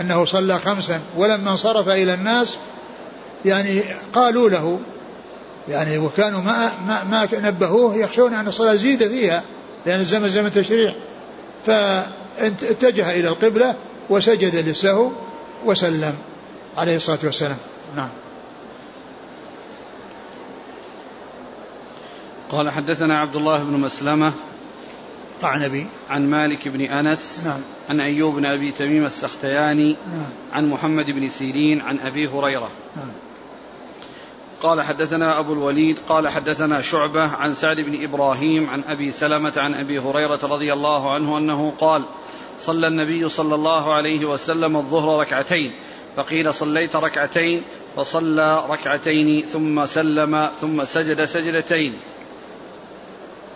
[0.00, 2.58] أنه صلى خمسا ولما انصرف إلى الناس
[3.44, 4.80] يعني قالوا له
[5.70, 9.42] يعني وكانوا ما ما, ما نبهوه يخشون أن الصلاة زيد فيها
[9.86, 10.94] لأن الزمن زمن تشريع.
[11.66, 13.74] فاتجه إلى القبلة
[14.10, 15.10] وسجد للسهو
[15.64, 16.14] وسلم.
[16.76, 17.58] عليه الصلاة والسلام.
[17.96, 18.08] نعم.
[22.50, 24.32] قال حدثنا عبد الله بن مسلمة
[25.42, 27.60] قعنبي عن مالك بن أنس نعم.
[27.90, 30.26] عن أيوب بن أبي تميم السختياني نعم.
[30.52, 32.70] عن محمد بن سيرين عن أبي هريرة.
[32.96, 33.10] نعم.
[34.62, 39.74] قال حدثنا أبو الوليد قال حدثنا شعبة عن سعد بن إبراهيم عن أبي سلمة عن
[39.74, 42.04] أبي هريرة رضي الله عنه أنه قال
[42.60, 45.72] صلى النبي صلى الله عليه وسلم الظهر ركعتين
[46.16, 47.62] فقيل صليت ركعتين
[47.96, 52.00] فصلى ركعتين ثم سلم ثم سجد سجدتين.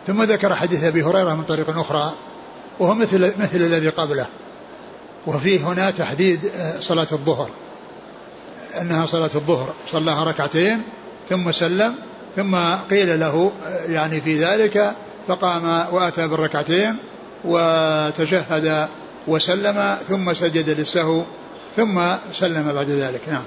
[0.07, 2.13] ثم ذكر حديث أبي هريرة من طريق أخرى
[2.79, 4.27] وهو مثل مثل الذي قبله
[5.27, 7.51] وفيه هنا تحديد آه، صلاة الظهر.
[8.81, 10.83] أنها صلاة الظهر صلاها ركعتين
[11.29, 11.95] ثم سلم
[12.37, 12.57] ثم
[12.91, 13.53] قيل له
[13.89, 14.95] يعني في ذلك
[15.29, 16.97] فقام وأتى بالركعتين
[17.45, 18.89] وتشهد
[19.27, 21.23] وسلم ثم سجد للسهو
[21.77, 23.29] ثم سلم بعد ذلك.
[23.29, 23.45] نعم.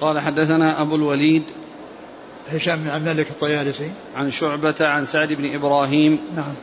[0.00, 1.42] قال حدثنا أبو الوليد
[2.52, 3.90] هشام بن عبد الملك الطيالسي.
[4.16, 6.20] عن شعبة عن سعد بن إبراهيم.
[6.36, 6.54] نعم.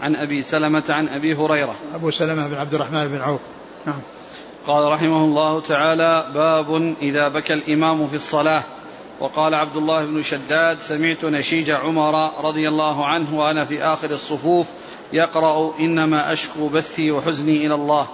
[0.00, 1.74] عن أبي سلمة عن أبي هريرة.
[1.94, 3.40] أبو سلمة بن عبد الرحمن بن عوف.
[3.86, 4.00] نعم.
[4.68, 8.64] قال رحمه الله تعالى باب إذا بكى الإمام في الصلاة.
[9.20, 14.66] وقال عبد الله بن شداد سمعت نشيج عمر رضي الله عنه وأنا في آخر الصفوف
[15.12, 18.08] يقرأ إنما أشكو بثي وحزني إلى الله.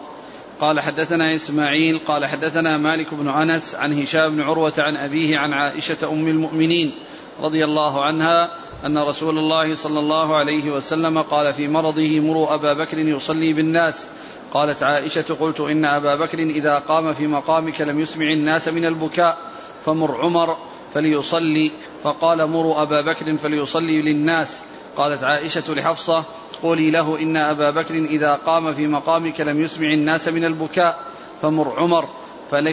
[0.60, 5.52] قال حدثنا إسماعيل قال حدثنا مالك بن أنس عن هشام بن عروة عن أبيه عن
[5.52, 6.92] عائشة أم المؤمنين
[7.40, 8.50] رضي الله عنها
[8.86, 14.08] أن رسول الله صلى الله عليه وسلم قال في مرضه مروا أبا بكر يصلي بالناس.
[14.52, 19.38] قالت عائشة قلت إن أبا بكر إذا قام في مقامك لم يسمع الناس من البكاء
[19.84, 20.56] فمر عمر
[20.92, 24.62] فليصلي فقال مروا أبا بكر فليصلي للناس.
[24.96, 26.24] قالت عائشة لحفصة
[26.62, 30.98] قولي له إن أبا بكر إذا قام في مقامك لم يسمع الناس من البكاء
[31.42, 32.08] فمر عمر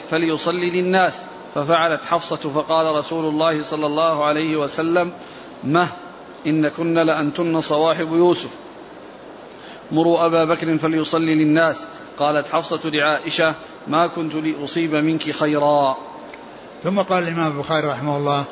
[0.07, 1.21] فليصلي للناس.
[1.55, 5.11] ففعلت حفصة فقال رسول الله صلى الله عليه وسلم
[5.63, 5.87] مه
[6.47, 8.55] إن كن لأنتن صواحب يوسف.
[9.91, 11.85] مروا أبا بكر فليصلي للناس.
[12.17, 13.55] قالت حفصة لعائشة
[13.87, 15.97] ما كنت لأصيب منك خيرا.
[16.83, 18.45] ثم قال الإمام البخاري رحمه الله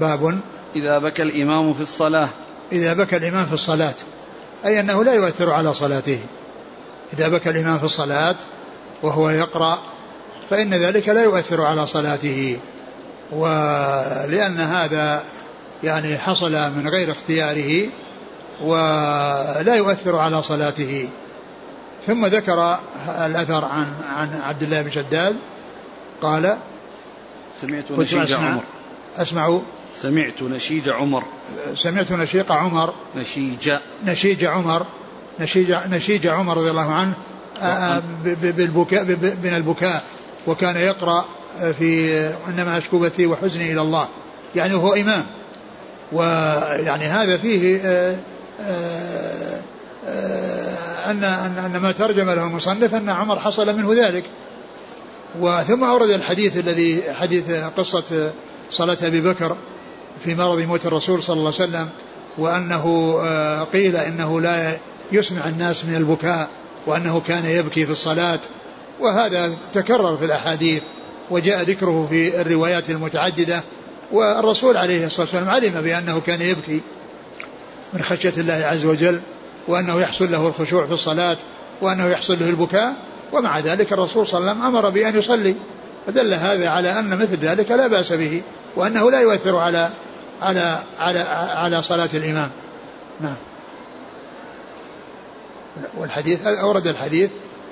[0.00, 0.40] باب
[0.76, 2.28] إذا بكى الإمام في الصلاة.
[2.72, 3.94] إذا بكى الإمام في الصلاة
[4.64, 6.18] أي أنه لا يؤثر على صلاته.
[7.12, 8.36] إذا بكى الإمام في الصلاة
[9.02, 9.78] وهو يقرأ
[10.50, 12.58] فإن ذلك لا يؤثر على صلاته.
[13.32, 15.22] ولأن هذا
[15.84, 17.88] يعني حصل من غير اختياره.
[18.60, 21.08] ولا يؤثر على صلاته.
[22.06, 23.86] ثم ذكر الأثر عن
[24.16, 25.36] عن عبد الله بن شداد
[26.20, 26.56] قال
[27.60, 28.62] سمعت نشيج عمر.
[29.16, 29.60] أسمع.
[30.00, 31.24] سمعت نشيج عمر.
[31.74, 32.94] سمعت نشيق عمر.
[33.16, 33.72] نشيج.
[34.06, 34.86] نشيج عمر.
[35.40, 37.12] نشيج نشيج عمر رضي الله عنه
[38.42, 39.04] بالبكاء
[39.42, 40.04] من البكاء
[40.46, 41.24] وكان يقرأ
[41.78, 44.08] في إنما أشكو بثي وحزني إلى الله.
[44.54, 45.26] يعني هو إمام.
[46.12, 47.80] ويعني هذا فيه
[51.06, 54.24] أن أن ما ترجم له المصنف أن عمر حصل منه ذلك.
[55.40, 58.32] وثم أورد الحديث الذي حديث قصة
[58.70, 59.56] صلاة أبي بكر
[60.24, 61.88] في مرض موت الرسول صلى الله عليه وسلم
[62.38, 63.14] وأنه
[63.72, 64.72] قيل إنه لا
[65.12, 66.48] يسمع الناس من البكاء
[66.86, 68.40] وأنه كان يبكي في الصلاة.
[69.00, 70.82] وهذا تكرر في الأحاديث
[71.30, 73.62] وجاء ذكره في الروايات المتعددة.
[74.12, 76.80] والرسول عليه الصلاة والسلام علم بأنه كان يبكي.
[77.92, 79.22] من خشية الله عز وجل
[79.68, 81.36] وأنه يحصل له الخشوع في الصلاة
[81.80, 82.94] وأنه يحصل له البكاء
[83.32, 85.54] ومع ذلك الرسول صلى الله عليه وسلم أمر بأن يصلي.
[86.06, 88.42] فدل هذا على أن مثل ذلك لا بأس به
[88.76, 89.90] وأنه لا يؤثر على
[90.42, 91.18] على على
[91.54, 92.50] على صلاة الإمام.
[93.20, 93.36] نعم.
[95.96, 97.30] والحديث أورد الحديث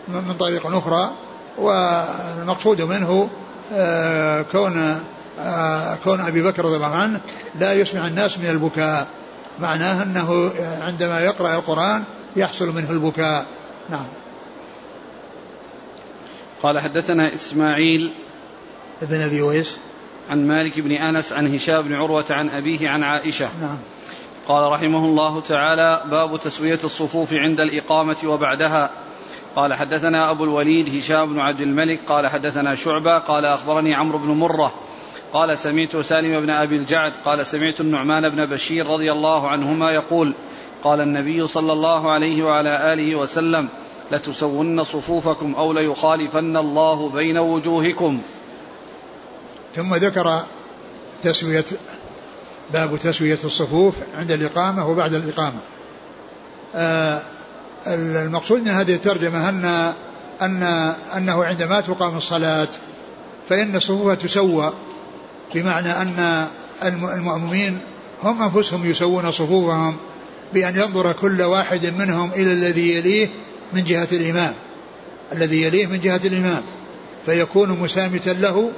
[0.08, 1.10] من طريق أخرى
[1.58, 3.30] والمقصود منه
[3.72, 5.00] آه، كون
[5.40, 7.20] آه، كون أبي بكر رضي الله عنه
[7.60, 9.06] لا يسمع الناس من البكاء.
[9.58, 12.04] معناه أنه عندما يقرأ القرآن
[12.36, 13.46] يحصل منه البكاء.
[13.90, 14.06] نعم.
[16.62, 18.14] قال حدثنا إسماعيل
[19.02, 19.78] ابن أبي ويس.
[20.30, 23.48] عن مالك بن أنس عن هشام بن عروة عن أبيه عن عائشة.
[23.60, 23.78] نعم.
[24.48, 28.90] قال رحمه الله تعالى باب تسوية الصفوف عند الإقامة وبعدها.
[29.56, 34.28] قال حدثنا أبو الوليد هشام بن عبد الملك قال حدثنا شعبة قال أخبرني عمرو بن
[34.28, 34.74] مرة
[35.32, 40.34] قال سمعت سالم بن أبي الجعد قال سمعت النعمان بن بشير رضي الله عنهما يقول
[40.84, 43.68] قال النبي صلى الله عليه وعلى آله وسلم
[44.12, 48.22] لتسون صفوفكم أو ليخالفن الله بين وجوهكم.
[49.74, 50.40] ثم ذكر
[51.22, 51.64] تسوية
[52.72, 55.58] باب تسوية الصفوف عند الإقامة وبعد الإقامة.
[56.74, 57.20] آه
[57.86, 59.92] المقصود من هذه الترجمة أن
[60.42, 60.62] أن
[61.16, 62.68] أنه عندما تقام الصلاة
[63.48, 64.72] فإن الصفوف تسوى.
[65.54, 66.46] بمعنى أن
[66.82, 67.78] المؤمنين
[68.22, 69.96] هم أنفسهم يسوون صفوفهم
[70.54, 73.28] بأن ينظر كل واحد منهم إلى الذي يليه
[73.72, 74.54] من جهة الإمام
[75.32, 76.62] الذي يليه من جهة الإمام
[77.26, 78.70] فيكون مسامتا له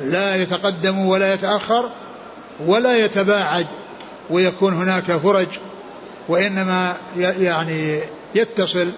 [0.00, 1.90] لا يتقدم ولا يتأخر
[2.66, 3.66] ولا يتباعد
[4.30, 5.46] ويكون هناك فرج
[6.28, 8.00] وإنما يعني
[8.34, 8.90] يتصل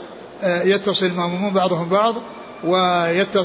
[0.44, 2.14] يتصل المأمومون بعضهم بعض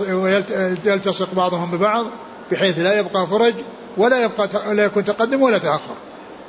[0.09, 2.05] ويلتصق بعضهم ببعض
[2.51, 3.53] بحيث لا يبقى فرج
[3.97, 5.95] ولا يبقى لا يكون تقدم ولا تأخر.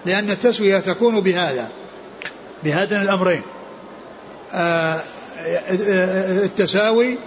[0.07, 1.69] لأن التسوية تكون بهذا
[2.65, 3.43] بهذين الأمرين.
[6.45, 7.19] التساوي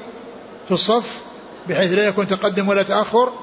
[0.67, 1.21] في الصف
[1.69, 3.33] بحيث لا يكون تقدم ولا تأخر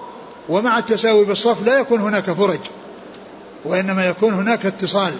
[0.49, 2.61] ومع التساوي بالصف لا يكون هناك فرج
[3.65, 5.15] وإنما يكون هناك اتصال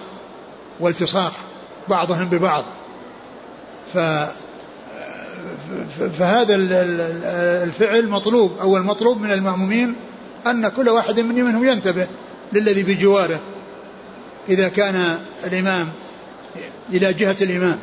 [0.79, 1.33] والتصاق
[1.87, 2.63] بعضهم ببعض.
[3.93, 3.97] ف
[6.19, 6.55] فهذا
[7.63, 9.95] الفعل مطلوب أو المطلوب من المأمومين
[10.47, 12.07] أن كل واحد منهم ينتبه
[12.53, 13.39] للذي بجواره.
[14.49, 15.89] إذا كان الإمام
[16.93, 17.79] إلى جهة الإمام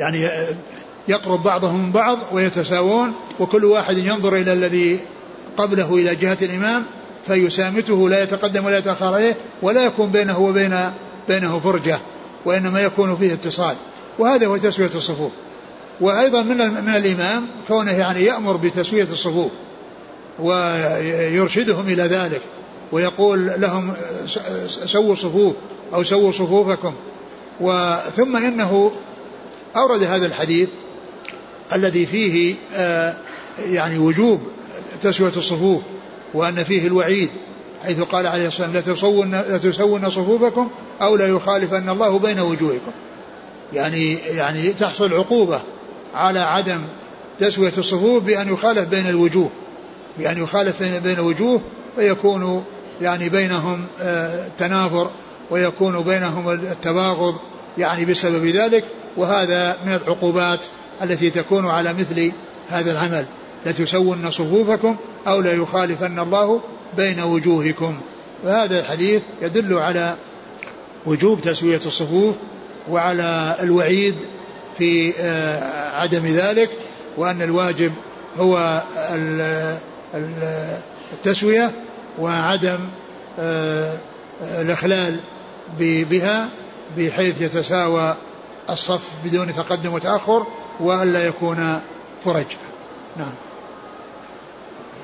[0.00, 0.28] يعني
[1.08, 5.00] يقرب بعضهم من بعض ويتساوون وكل واحد ينظر إلى الذي
[5.56, 6.84] قبله إلى جهة الإمام
[7.26, 10.78] فيسامته لا يتقدم ولا يتأخر عليه ولا يكون بينه وبين
[11.28, 11.98] بينه فرجة
[12.44, 13.76] وإنما يكون فيه اتصال.
[14.18, 15.32] وهذا هو تسوية الصفوف.
[16.00, 19.50] وأيضا من من الإمام كونه يعني يأمر بتسوية الصفوف
[20.38, 22.40] ويرشدهم إلى ذلك
[22.92, 23.92] ويقول لهم
[24.66, 25.54] سووا صفوف
[25.94, 26.94] أو سووا صفوفكم.
[27.60, 28.92] وثم إنه
[29.76, 30.68] أورد هذا الحديث
[31.72, 33.14] الذي فيه آه،
[33.58, 34.40] يعني وجوب
[35.02, 35.82] تسوية الصفوف
[36.34, 37.30] وأن فيه الوعيد
[37.82, 40.70] حيث قال عليه الصلاة والسلام لا تسون صفوفكم
[41.02, 42.92] أو لا يخالفن الله بين وجوهكم.
[43.72, 45.60] يعني يعني تحصل عقوبة
[46.14, 46.82] على عدم
[47.38, 49.50] تسوية الصفوف بأن يخالف بين الوجوه
[50.18, 51.60] بأن يخالف بين الوجوه
[51.96, 52.64] فيكون
[53.00, 55.10] يعني بينهم آه، تنافر
[55.50, 57.34] ويكون بينهم التباغض
[57.78, 58.84] يعني بسبب ذلك
[59.16, 60.66] وهذا من العقوبات
[61.02, 62.32] التي تكون على مثل
[62.68, 63.26] هذا العمل.
[63.66, 64.96] لتسون صفوفكم
[65.26, 66.60] أو لا يخالفن الله
[66.96, 68.00] بين وجوهكم.
[68.44, 70.16] وهذا الحديث يدل على
[71.06, 72.34] وجوب تسوية الصفوف
[72.90, 74.14] وعلى الوعيد
[74.78, 76.70] في آه، عدم ذلك
[77.16, 77.92] وأن الواجب
[78.38, 78.82] هو
[81.12, 81.72] التسوية
[82.18, 82.88] وعدم
[83.38, 83.98] آه،
[84.42, 85.20] الإخلال
[85.78, 86.48] بها
[86.96, 88.16] بحيث يتساوى
[88.70, 90.46] الصف بدون تقدم وتأخر
[90.80, 91.80] وألا يكون
[92.24, 92.46] فرج.
[93.16, 93.32] نعم.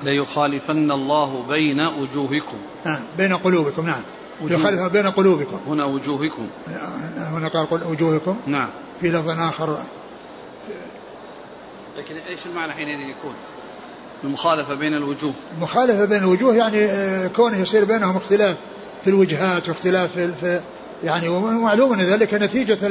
[0.03, 2.59] ليخالفن الله بين وجوهكم.
[2.85, 3.87] نعم بين قلوبكم.
[3.87, 4.03] نعم.
[4.43, 5.61] يخالف بين قلوبكم.
[5.67, 6.47] هنا وجوهكم.
[7.17, 8.37] هنا قال وجوهكم.
[8.47, 8.69] نعم.
[9.01, 9.79] في لفظ آخر.
[11.97, 13.35] لكن إيش المعنى حينئذ يكون؟
[14.25, 15.33] المخالفة بين الوجوه.
[15.57, 18.57] المخالفة بين الوجوه يعني آه، كونه يصير بينهم اختلاف
[19.03, 20.61] في الوجهات واختلاف في
[21.05, 22.89] يعني ومعلوم أن ذلك نتيجة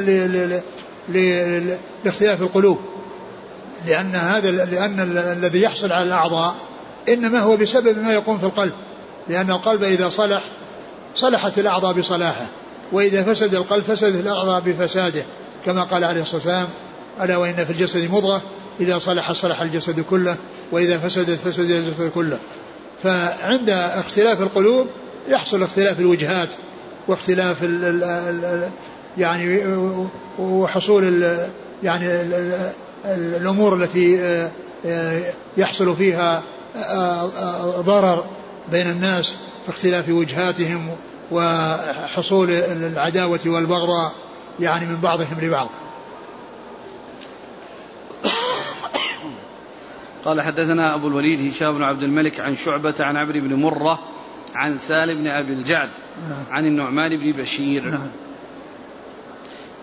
[2.06, 2.80] لاختلاف القلوب.
[3.88, 6.56] لأن هذا لأن الذي يحصل على الأعضاء
[7.10, 8.74] إنما هو بسبب ما يقوم في القلب.
[9.28, 10.42] لأن القلب إذا صلح
[11.16, 12.46] صلحت الأعضاء بصلاحه
[12.92, 15.24] وإذا فسد القلب فسدت الأعضاء بفساده
[15.66, 16.68] كما قال عليه الصلاة والسلام
[17.22, 18.42] ألا وإن في الجسد مضغة
[18.80, 20.38] إذا صلح صلح الجسد كله
[20.72, 22.40] وإذا فسدت فسد الجسد كله.
[23.04, 24.88] فعند اختلاف القلوب
[25.28, 26.50] يحصل اختلاف الوجهات
[27.08, 28.70] واختلاف ال ال ال
[29.18, 29.64] يعني
[30.40, 31.28] وحصول
[31.84, 32.06] يعني
[33.06, 34.52] الأمور التي آه،
[34.86, 35.22] آه،
[35.58, 36.44] يحصل فيها
[36.76, 37.26] آه،
[37.82, 38.26] ضرر
[38.72, 39.36] بين الناس.
[39.70, 40.96] في اختلاف وجهاتهم
[41.32, 44.12] وحصول العداوة والبغضاء
[44.60, 45.70] يعني من بعضهم لبعض.
[50.26, 54.00] قال حدثنا أبو الوليد هشام بن عبد الملك عن شعبة عن عمرو بن مرة
[54.56, 55.90] عن سالم بن أبي الجعد
[56.30, 56.46] نعم.
[56.52, 58.08] عن النعمان بن بشير نعم.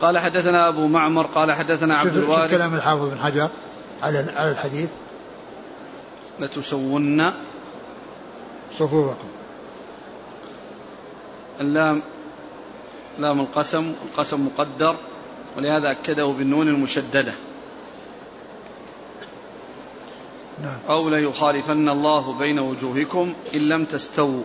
[0.01, 3.49] قال حدثنا أبو معمر قال حدثنا عبد الوارث كلام الحافظ بن حجر
[4.03, 4.89] على على الحديث
[6.41, 7.33] لتسون
[8.79, 9.29] صفوفكم
[11.61, 12.03] اللام
[13.19, 14.97] لام القسم القسم مقدر
[15.57, 17.35] ولهذا أكده بالنون المشددة.
[20.63, 20.79] نعم.
[20.89, 24.43] أو ليخالفن الله بين وجوهكم إن لم تستووا.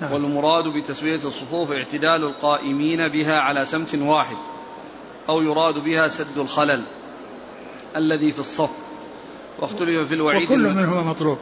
[0.00, 0.12] نعم.
[0.12, 4.36] والمراد بتسوية الصفوف اعتدال القائمين بها على سمت واحد
[5.28, 6.82] أو يراد بها سد الخلل
[7.96, 8.70] الذي في الصف.
[9.58, 11.38] واختلف في الوعيد وكل منهما مطلوب.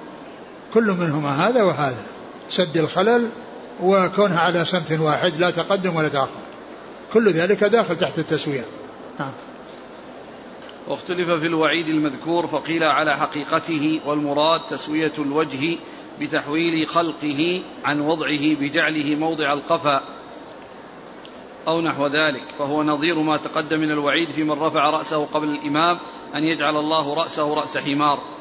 [0.74, 2.02] كل منهما هذا وهذا.
[2.48, 3.30] سد الخلل
[3.82, 6.30] وكونها على سمت واحد لا تقدم ولا تأخر.
[7.12, 8.64] كل ذلك داخل تحت التسوية.
[9.20, 9.32] نعم.
[10.88, 15.76] واختلف في الوعيد المذكور فقيل على حقيقته والمراد تسوية الوجه
[16.20, 20.00] بتحويل خلقه عن وضعه بجعله موضع القفا
[21.68, 22.42] أو نحو ذلك.
[22.58, 25.98] فهو نظير ما تقدم من الوعيد في من رفع رأسه قبل الإمام
[26.34, 28.37] أن يجعل الله رأسه رأس حمار.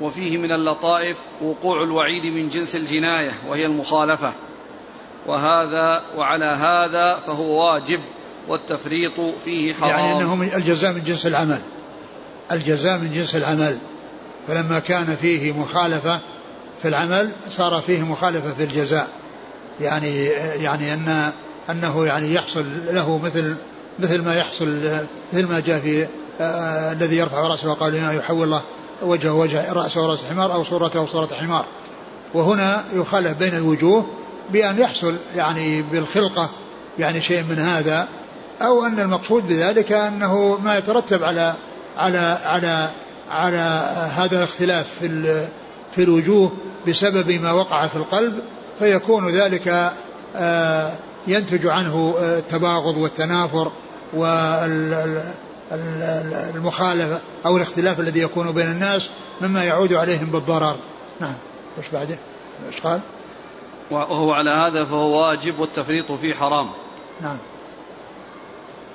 [0.00, 4.32] وفيه من اللطائف وقوع الوعيد من جنس الجناية وهي المخالفة.
[5.26, 8.00] وهذا وعلى هذا فهو واجب
[8.48, 9.90] والتفريط فيه حرام.
[9.90, 11.60] يعني أنه الجزاء من جنس العمل.
[12.52, 13.78] الجزاء من جنس العمل.
[14.48, 16.18] فلما كان فيه مخالفة
[16.82, 19.08] في العمل صار فيه مخالفة في الجزاء.
[19.80, 20.24] يعني
[20.64, 21.32] يعني أن
[21.70, 23.56] أنه يعني يحصل له مثل
[23.98, 24.90] مثل ما يحصل
[25.32, 26.06] مثل ما جاء في
[26.40, 28.62] آه الذي يرفع رأسه وقال يحول الله
[29.02, 31.64] وجهه وجه رأسه ورأس حمار أو صورته صورة حمار.
[32.34, 34.06] وهنا يخالف بين الوجوه
[34.50, 36.50] بأن يحصل يعني بالخلقة
[36.98, 38.08] يعني شيء من هذا
[38.62, 41.54] أو أن المقصود بذلك أنه ما يترتب على
[41.96, 42.88] على على
[43.30, 43.86] على
[44.16, 45.46] هذا الاختلاف في
[45.92, 46.52] في الوجوه
[46.88, 48.42] بسبب ما وقع في القلب
[48.78, 49.92] فيكون ذلك
[50.36, 50.92] آه،
[51.26, 53.72] ينتج عنه التباغض والتنافر
[55.70, 59.10] والمخالفة أو الاختلاف الذي يكون بين الناس
[59.40, 60.76] مما يعود عليهم بالضرر.
[61.20, 61.34] نعم.
[61.78, 62.18] وش بعده؟
[62.66, 63.00] إيش قال؟
[63.90, 66.70] وهو على هذا فهو واجب والتفريط فيه حرام.
[67.20, 67.38] نعم.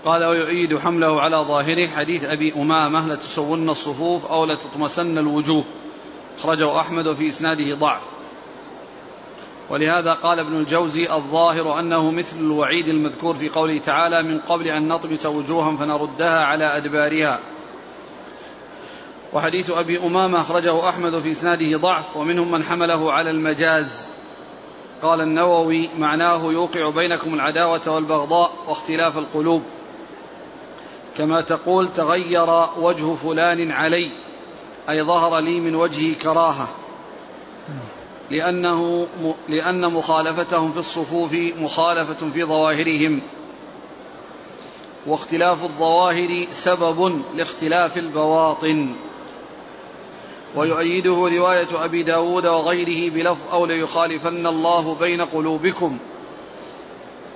[0.06, 1.88] قال ويؤيد حمله على ظاهره.
[1.88, 5.64] حديث أبي أمامة لتسون الصفوف أو لتطمسن الوجوه.
[6.40, 8.02] أخرجه أحمد وفي إسناده ضعف.
[9.70, 14.88] ولهذا قال ابن الجوزي الظاهر أنه مثل الوعيد المذكور في قوله تعالى من قبل أن
[14.88, 17.40] نطمس وجوها فنردها على أدبارها.
[19.34, 24.10] وحديث أبي أمامة أخرجه أحمد في إسناده ضعف ومنهم من حمله على المجاز.
[25.02, 29.64] قال النووي معناه يوقع بينكم العداوة والبغضاء واختلاف القلوب.
[31.18, 34.12] كما تقول تغير وجه فلان علي
[34.90, 36.68] أي ظهر لي من وجهه كراهة.
[38.32, 39.08] لأنه
[39.50, 43.22] لأن مخالفتهم في الصفوف مخالفة في ظواهرهم.
[45.08, 48.96] واختلاف الظواهر سبب لاختلاف البواطن.
[50.56, 55.98] ويؤيده رواية أبي داود وغيره بلفظ أو ليخالفن الله بين قلوبكم.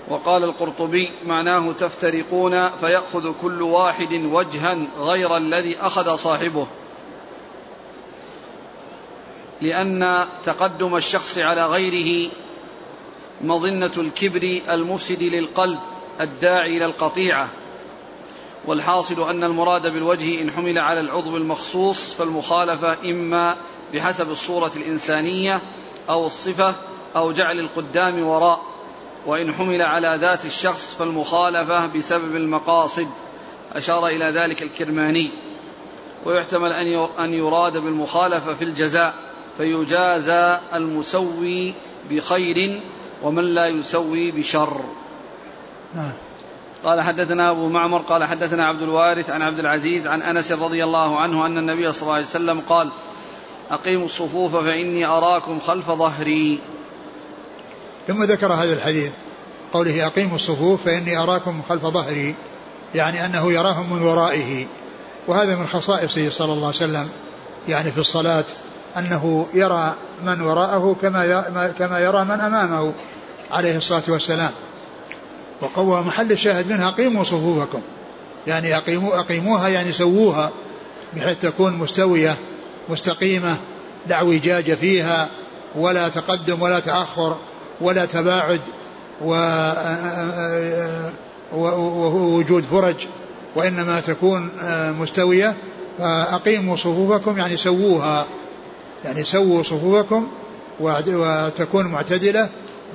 [0.09, 6.67] وقال القرطبي معناه تفترقون فيأخذ كل واحد وجها غير الذي أخذ صاحبه.
[9.61, 12.31] لأن تقدم الشخص على غيره
[13.41, 15.79] مظنة الكبر المفسد للقلب
[16.21, 17.49] الداعي إلى القطيعة
[18.65, 23.55] والحاصل أن المراد بالوجه إن حمل على العضو المخصوص فالمخالفة إما
[23.93, 25.61] بحسب الصورة الإنسانية
[26.09, 26.75] أو الصفة
[27.15, 28.61] أو جعل القدام وراء
[29.25, 33.07] وإن حمل على ذات الشخص فالمخالفة بسبب المقاصد
[33.73, 35.31] أشار إلى ذلك الكرماني.
[36.25, 36.71] ويحتمل
[37.19, 39.28] أن يراد بالمخالفة في الجزاء.
[39.59, 41.73] فيجازى المسوي
[42.09, 42.81] بخير
[43.23, 44.81] ومن لا يسوي بشر.
[45.95, 46.11] نعم.
[46.83, 51.19] قال حدثنا أبو معمر قال حدثنا عبد الوارث عن عبد العزيز عن أنس رضي الله
[51.19, 52.89] عنه أن النبي صلى الله عليه وسلم قال
[53.71, 56.59] أقيموا الصفوف فإني أراكم خلف ظهري.
[58.07, 59.11] ثم ذكر هذا الحديث
[59.73, 62.35] قوله أقيموا الصفوف فإني أراكم خلف ظهري
[62.95, 64.67] يعني أنه يراهم من ورائه.
[65.27, 67.09] وهذا من خصائصه صلى الله عليه وسلم
[67.67, 68.45] يعني في الصلاة
[68.97, 69.93] أنه يرى
[70.25, 72.93] من وراءه كما كما يرى من أمامه
[73.51, 74.51] عليه الصلاة والسلام.
[75.61, 77.81] وقوى محل الشاهد منها أقيموا صفوفكم.
[78.47, 80.51] يعني أقيموا أقيموها يعني سووها
[81.15, 82.35] بحيث تكون مستوية
[82.89, 83.57] مستقيمة
[84.07, 85.29] لا اعوجاج فيها
[85.75, 87.37] ولا تقدم ولا تأخر
[87.81, 88.61] ولا تباعد
[91.53, 92.95] ووجود فرج
[93.55, 94.49] وإنما تكون
[94.99, 95.55] مستوية.
[95.99, 98.25] فأقيموا صفوفكم يعني سووها.
[99.05, 100.27] يعني سووا صفوفكم
[100.79, 102.49] وتكون معتدلة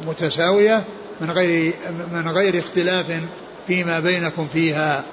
[0.06, 0.84] متساوية
[1.20, 1.74] من غير
[2.12, 3.20] من غير اختلاف
[3.66, 5.04] فيما بينكم فيها.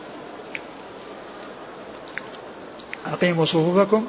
[3.05, 4.07] أقيموا صفوفكم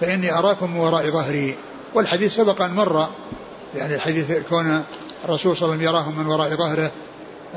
[0.00, 1.54] فإني أراكم وراء ظهري.
[1.94, 3.08] والحديث سبق أن مر
[3.74, 4.84] يعني الحديث كون
[5.24, 6.90] الرسول صلى الله عليه وسلم يراهم من وراء ظهره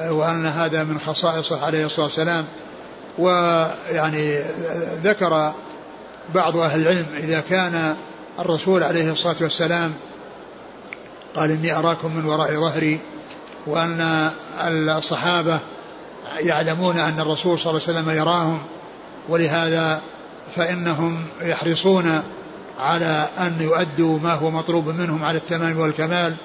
[0.10, 2.46] وأن هذا من خصائصه عليه الصلاة والسلام.
[3.20, 4.40] ويعني
[5.04, 5.54] ذكر
[6.36, 7.96] بعض أهل العلم إذا كان
[8.40, 9.94] الرسول عليه الصلاة والسلام
[11.36, 13.00] قال إني أراكم من وراء ظهري
[13.68, 14.32] وأن
[14.98, 15.60] الصحابة
[16.40, 18.60] يعلمون أن الرسول صلى الله عليه وسلم يراهم
[19.30, 20.02] ولهذا
[20.56, 22.22] فإنهم يحرصون
[22.80, 26.36] على أن يؤدوا ما هو مطلوب منهم على التمام والكمال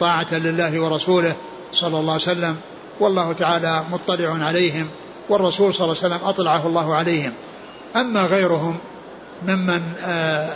[0.00, 1.36] طاعة لله ورسوله
[1.72, 2.56] صلى الله عليه وسلم
[3.00, 4.88] والله تعالى مطلع عليهم
[5.28, 7.32] والرسول صلى الله عليه وسلم أطلعه الله عليهم.
[7.96, 8.78] أما غيرهم
[9.42, 10.48] ممن آه،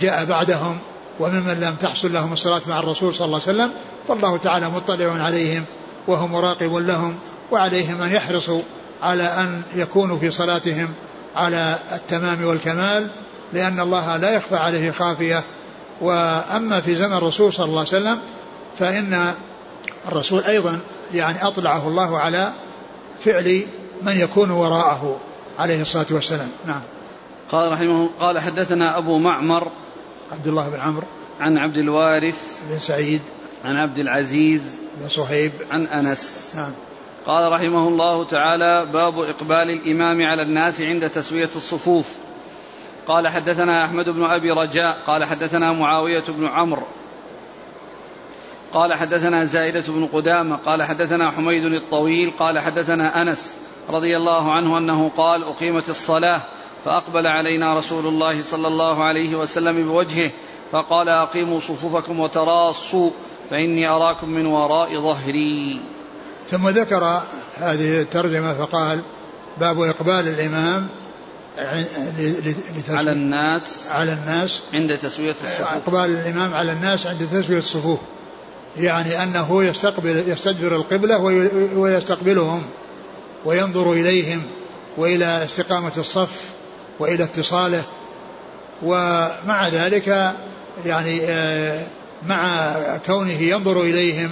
[0.00, 0.78] جاء بعدهم
[1.20, 3.72] وممن لم تحصل لهم الصلاة مع الرسول صلى الله عليه وسلم
[4.08, 5.64] فالله تعالى مطلع عليهم
[6.06, 7.18] وهو مراقب لهم
[7.50, 8.60] وعليهم أن يحرصوا
[9.02, 10.88] على أن يكونوا في صلاتهم
[11.36, 13.10] على التمام والكمال
[13.52, 15.44] لأن الله لا يخفى عليه خافية.
[16.00, 18.18] وأما في زمن الرسول صلى الله عليه وسلم
[18.78, 19.34] فإن
[20.08, 20.80] الرسول أيضا
[21.14, 22.52] يعني أطلعه الله على
[23.24, 23.62] فعل
[24.02, 25.20] من يكون وراءه
[25.58, 26.48] عليه الصلاة والسلام.
[26.66, 26.80] نعم.
[27.52, 29.70] قال رحمه قال حدثنا أبو معمر
[30.30, 31.06] عبد الله بن عمرو
[31.40, 33.22] عن عبد الوارث بن سعيد
[33.64, 36.52] عن عبد العزيز بن صهيب عن أنس.
[36.56, 36.72] نعم.
[37.26, 42.08] قال رحمه الله تعالى باب إقبال الإمام على الناس عند تسوية الصفوف.
[43.06, 46.86] قال حدثنا أحمد بن أبي رجاء قال حدثنا معاوية بن عمرو.
[48.72, 53.56] قال حدثنا زائدة بن قدامة قال حدثنا حميد الطويل قال حدثنا أنس
[53.88, 56.42] رضي الله عنه أنه قال أقيمت الصلاة
[56.84, 60.30] فأقبل علينا رسول الله صلى الله عليه وسلم بوجهه
[60.72, 63.10] فقال أقيموا صفوفكم وتراصوا
[63.50, 65.80] فإني أراكم من وراء ظهري.
[66.50, 67.22] ثم ذكر
[67.56, 69.02] هذه الترجمة فقال
[69.60, 70.88] باب إقبال الإمام
[72.88, 74.62] على الناس على الناس.
[74.74, 75.72] عند تسوية الصفوف.
[75.72, 77.98] إقبال الإمام على الناس عند تسوية الصفوف.
[78.76, 81.18] يعني أنه يستقبل يستدبر القبلة
[81.76, 82.62] ويستقبلهم
[83.44, 84.42] وينظر إليهم
[84.96, 86.59] وإلى استقامة الصف
[87.00, 87.82] وإلى اتصاله
[88.82, 90.34] ومع ذلك
[90.86, 91.86] يعني آه،
[92.28, 92.64] مع
[93.06, 94.30] كونه ينظر إليهم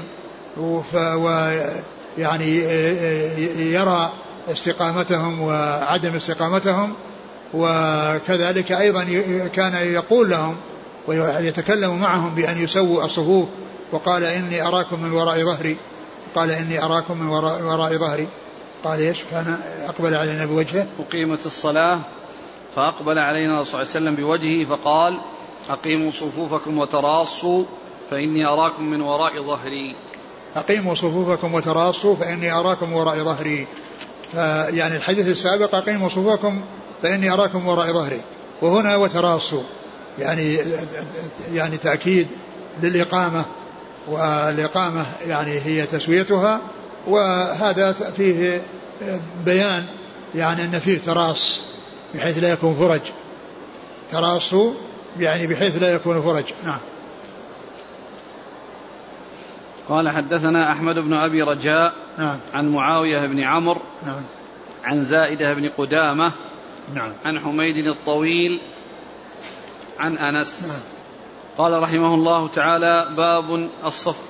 [0.59, 4.13] ويعني آه، آه، يرى
[4.53, 6.95] استقامتهم وعدم استقامتهم
[7.55, 9.05] وكذلك أيضا
[9.55, 10.57] كان يقول لهم
[11.07, 13.49] ويتكلم معهم بأن يسووا الصفوف
[13.93, 15.77] وقال إني أراكم من وراء ظهري
[16.35, 18.29] قال إني أراكم من وراء, وراء ظهري.
[18.85, 19.59] قال إيش؟ كان
[19.89, 21.99] أقبل علينا بوجهه أقيمت الصلاة.
[22.79, 25.19] فأقبل علينا صلى الله عليه وسلم بوجهه فقال
[25.71, 27.65] أقيموا صفوفكم وتراصوا
[28.11, 29.97] فإني أراكم من وراء ظهري.
[30.57, 33.67] أقيموا صفوفكم وتراصوا فإني أراكم وراء ظهري.
[34.77, 36.65] يعني الحديث السابق أقيموا صفوفكم
[37.03, 38.21] فإني أراكم وراء ظهري.
[38.63, 39.63] وهنا وتراصوا
[40.19, 40.59] يعني
[41.53, 42.29] يعني تأكيد
[42.83, 43.45] للإقامة
[44.09, 46.61] والإقامة يعني هي تسويتها
[47.07, 48.63] وهذا فيه
[49.45, 49.87] بيان
[50.35, 51.63] يعني أن فيه تراص.
[52.15, 53.01] بحيث لا يكون فرج.
[54.11, 54.75] تراصوا
[55.19, 56.45] يعني بحيث لا يكون فرج.
[56.65, 56.79] نعم.
[59.89, 62.39] قال حدثنا أحمد بن أبي رجاء نعم.
[62.55, 64.23] عن معاوية بن عمرو نعم.
[64.85, 66.33] عن زائدة بن قدامة
[66.95, 67.13] نعم.
[67.25, 68.61] عن حميد الطويل
[69.99, 70.69] عن أنس.
[70.69, 70.81] نعم.
[71.59, 74.21] قال رحمه الله تعالى باب الصف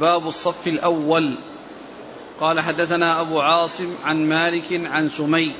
[0.00, 1.34] باب الصف الأول.
[2.40, 5.54] قال حدثنا أبو عاصم عن مالك عن سمي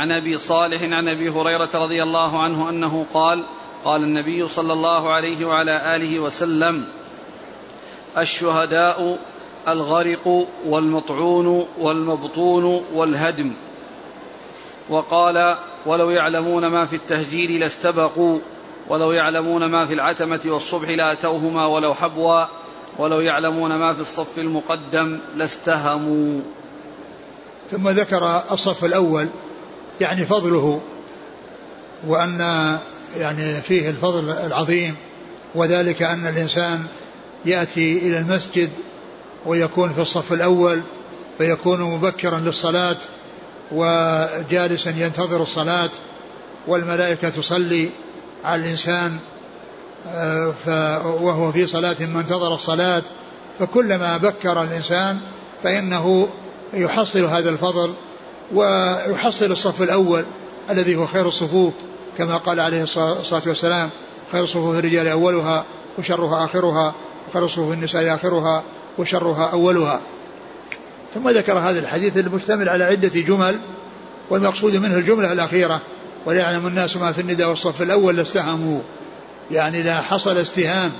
[0.00, 3.44] عن أبي صالح عن أبي هريرة رضي الله عنه أنه قال
[3.84, 6.84] قال النبي صلى الله عليه وعلى آله وسلم
[8.18, 9.18] الشهداء
[9.68, 13.52] الغرق والمطعون والمبطون والهدم.
[14.90, 18.38] وقال ولو يعلمون ما في التهجير لاستبقوا
[18.88, 22.44] ولو يعلمون ما في العتمة والصبح لأتوهما ولو حبوا
[22.98, 26.40] ولو يعلمون ما في الصف المقدم لاستهموا.
[27.70, 29.28] ثم ذكر الصف الأول
[30.00, 30.80] يعني فضله
[32.06, 32.40] وأن
[33.16, 34.96] يعني فيه الفضل العظيم
[35.54, 36.86] وذلك أن الإنسان
[37.44, 38.70] يأتي إلى المسجد
[39.46, 40.82] ويكون في الصف الأول
[41.38, 42.96] فيكون مبكرا للصلاة
[43.72, 45.90] وجالسا ينتظر الصلاة
[46.66, 47.90] والملائكة تصلي
[48.44, 49.18] على الإنسان
[50.08, 53.02] آه، وهو في صلاة ما انتظر الصلاة
[53.58, 55.18] فكلما بكر الإنسان
[55.62, 56.28] فإنه
[56.74, 57.94] يحصل هذا الفضل
[58.54, 60.24] ويحصل الصف الأول
[60.70, 61.72] الذي هو خير الصفوف
[62.18, 63.90] كما قال عليه الصلاة والسلام
[64.32, 65.64] خير صفوف الرجال أولها
[65.98, 66.94] وشرها آخرها
[67.28, 68.64] وخير صفوف النساء آخرها
[68.98, 70.00] وشرها أولها.
[71.14, 73.60] ثم ذكر هذا الحديث المشتمل على عدة جمل
[74.30, 75.80] والمقصود منه الجملة الأخيرة
[76.26, 78.80] وليعلم الناس ما في النداء والصف الأول لاستهموا.
[79.50, 80.92] يعني لا حصل استهام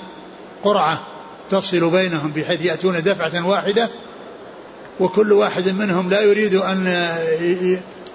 [0.63, 1.01] قرعة
[1.51, 3.91] تفصل بينهم بحيث يأتون دفعة واحدة
[5.01, 7.09] وكل واحد منهم لا يريد أن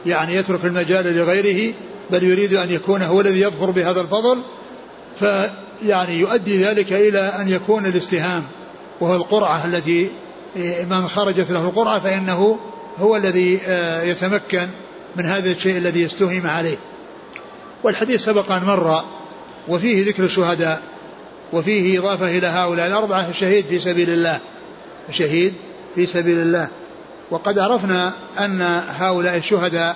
[0.05, 1.73] يعني يترك المجال لغيره
[2.11, 4.41] بل يريد أن يكون هو الذي يظفر بهذا الفضل
[5.19, 8.43] فيعني يؤدي ذلك إلى أن يكون الاستهام
[9.01, 10.09] وهو القرعة التي
[10.89, 12.59] من خرجت له القرعة فإنه
[12.97, 14.67] هو الذي آه، يتمكن
[15.15, 16.77] من هذا الشيء الذي يستهم عليه.
[17.83, 19.03] والحديث سبق أن مر
[19.67, 20.81] وفيه ذكر الشهداء
[21.53, 24.39] وفيه إضافة إلى هؤلاء الأربعة الشهيد في سبيل الله
[25.09, 25.53] الشهيد
[25.95, 26.69] في سبيل الله.
[27.31, 29.95] وقد عرفنا أن هؤلاء الشهداء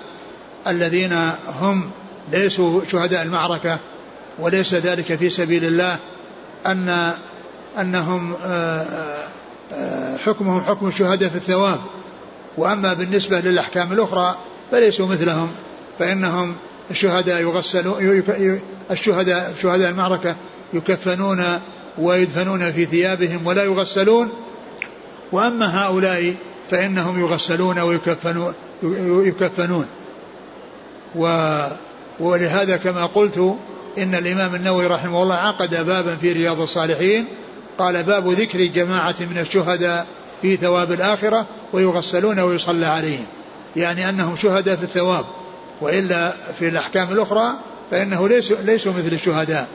[0.68, 1.14] الذين
[1.62, 1.92] هم
[2.32, 3.80] ليسوا شهداء المعركة
[4.40, 5.98] وليس ذلك في سبيل الله
[6.66, 7.14] أن
[7.80, 8.86] أنهم آه،
[9.74, 11.80] آه، حكمهم حكم الشهداء في الثواب.
[12.58, 14.38] وأما بالنسبة للأحكام الأخرى
[14.72, 15.52] فليسوا مثلهم
[16.00, 16.56] فإنهم
[16.92, 18.24] الشهداء يغسلون
[18.92, 20.36] الشهداء شهداء المعركة
[20.74, 21.44] يكفنون
[21.98, 24.30] ويدفنون في ثيابهم ولا يغسلون
[25.32, 26.36] وأما هؤلاء
[26.72, 28.54] فإنهم يغسلون ويكفنون
[29.26, 29.86] يكفنون.
[31.16, 31.58] و
[32.20, 33.56] ولهذا كما قلت
[33.98, 37.26] إن الإمام النووي رحمه الله عقد بابا في رياض الصالحين
[37.78, 40.08] قال باب ذكر جماعة من الشهداء
[40.42, 43.26] في ثواب الآخرة ويغسلون ويصلى عليهم.
[43.76, 45.26] يعني أنهم شهداء في الثواب
[45.82, 47.54] وإلا في الأحكام الأخرى
[47.92, 49.68] فإنه ليسوا, ليسوا مثل الشهداء.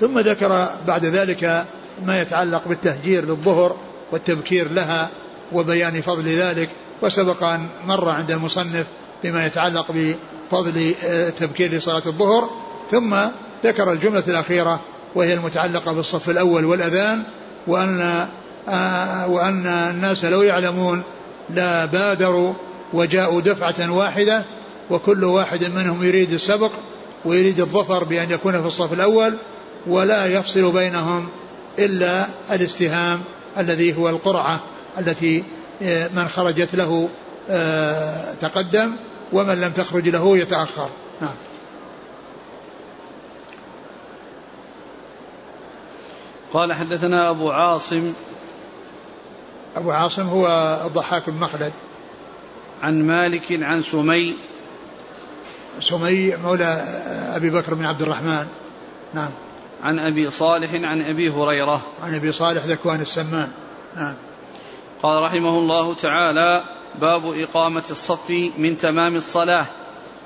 [0.00, 1.64] ثم ذكر بعد ذلك
[2.06, 3.76] ما يتعلق بالتهجير للظهر
[4.12, 5.10] والتبكير لها
[5.52, 6.68] وبيان فضل ذلك
[7.02, 8.86] وسبق أن مر عند المصنف
[9.24, 12.50] بما يتعلق بفضل التبكير لصلاة الظهر
[12.90, 13.16] ثم
[13.64, 14.80] ذكر الجملة الأخيرة
[15.14, 17.22] وهي المتعلقة بالصف الأول والأذان
[17.66, 18.28] وأن
[18.68, 21.02] آه، وأن الناس لو يعلمون
[21.50, 22.54] لا بادروا
[22.92, 24.44] وجاءوا دفعة واحدة
[24.90, 26.72] وكل واحد منهم يريد السبق
[27.24, 29.34] ويريد الظفر بأن يكون في الصف الأول
[29.86, 31.28] ولا يفصل بينهم
[31.78, 33.20] إلا الاستهام
[33.58, 34.60] الذي هو القرعة
[34.98, 35.44] التي
[35.82, 37.08] آه، من خرجت له
[37.50, 38.96] آه، تقدم
[39.32, 40.90] ومن لم تخرج له يتأخر.
[41.20, 41.34] نعم.
[46.52, 48.12] قال حدثنا أبو عاصم.
[49.76, 50.46] أبو عاصم هو
[50.86, 51.72] الضحاك بن مخلد.
[52.82, 54.34] عن مالك عن سمي.
[55.80, 56.84] سمي مولى
[57.36, 58.46] أبي بكر بن عبد الرحمن.
[59.14, 59.30] نعم.
[59.82, 61.82] عن أبي صالح عن أبي هريرة.
[62.02, 63.48] عن أبي صالح ذكوان السمان.
[63.96, 64.14] نعم.
[65.02, 66.64] قال رحمه الله تعالى
[67.00, 69.66] باب إقامة الصف من تمام الصلاة.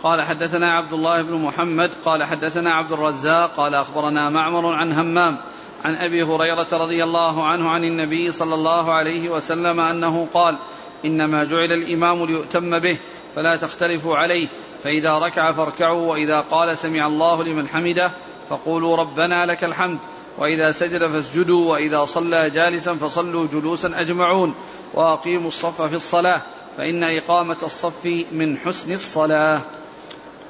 [0.03, 5.37] قال حدثنا عبد الله بن محمد قال حدثنا عبد الرزاق قال أخبرنا معمر عن همام
[5.85, 10.57] عن أبي هريرة رضي الله عنه عن النبي صلى الله عليه وسلم أنه قال
[11.05, 12.99] إنما جعل الإمام ليؤتم به
[13.37, 14.49] فلا تختلفوا عليه
[14.85, 18.11] فإذا ركع فاركعوا وإذا قال سمع الله لمن حمده
[18.51, 19.99] فقولوا ربنا لك الحمد
[20.39, 24.55] وإذا سجد فاسجدوا وإذا صلى جالسا فصلوا جلوسا أجمعون
[24.95, 26.43] وأقيموا الصف في الصلاة
[26.77, 29.61] فإن إقامة الصف من حسن الصلاة.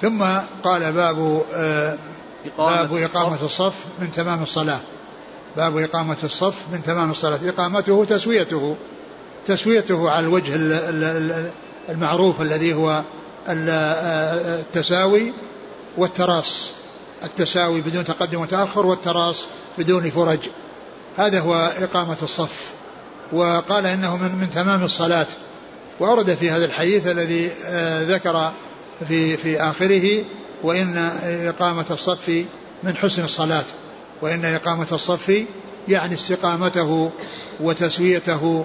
[0.00, 0.24] ثم
[0.64, 1.98] قال باب آه
[2.58, 4.80] باب إقامة الصف من تمام الصلاة.
[5.56, 7.38] باب إقامة الصف من تمام الصلاة.
[7.48, 8.76] إقامته تسويته
[9.46, 10.52] تسويته على الوجه
[11.88, 13.02] المعروف الذي هو
[13.48, 15.32] التساوي
[15.96, 16.72] والتراص.
[17.24, 19.46] التساوي بدون تقدم وتأخر والتراص
[19.78, 20.38] بدون فرج.
[21.18, 22.72] هذا هو إقامة الصف.
[23.32, 25.26] وقال إنه من, من تمام الصلاة.
[26.00, 28.52] وأورد في هذا الحديث الذي آه، ذكر
[29.08, 30.24] في في آخره
[30.62, 30.96] وإن
[31.48, 32.44] إقامة الصف
[32.82, 33.64] من حسن الصلاة.
[34.22, 35.44] وإن إقامة الصف
[35.88, 37.10] يعني استقامته
[37.60, 38.64] وتسويته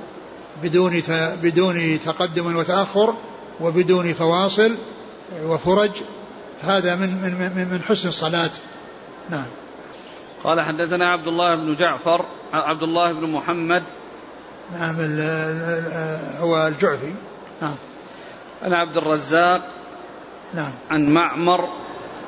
[0.64, 1.02] بدون
[1.42, 3.14] بدون تقدم وتأخر
[3.62, 4.76] وبدون فواصل
[5.44, 5.92] وفرج
[6.64, 8.52] هذا من من من حسن الصلاة.
[9.30, 9.46] نعم.
[10.44, 13.84] قال حدثنا عبد الله بن جعفر عبد الله بن محمد.
[14.74, 14.96] نعم
[16.40, 17.14] هو الجعفي.
[17.62, 17.76] نعم.
[18.64, 19.68] عن عبد الرزاق.
[20.54, 20.72] نعم.
[20.92, 21.70] عن معمر.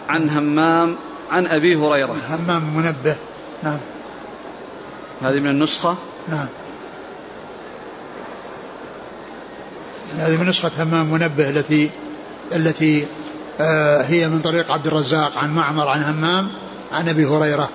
[0.09, 0.95] عن همام.
[1.31, 2.15] عن أبي هريرة.
[2.29, 3.15] همام منبه.
[3.63, 3.79] نعم.
[5.21, 6.47] هذه من النسخة؟ نعم.
[10.17, 11.89] هذه من نسخة همام منبه التي
[12.55, 13.07] التي
[14.01, 16.51] هي من طريق عبد الرزاق عن معمر عن همام
[16.91, 17.69] عن أبي هريرة.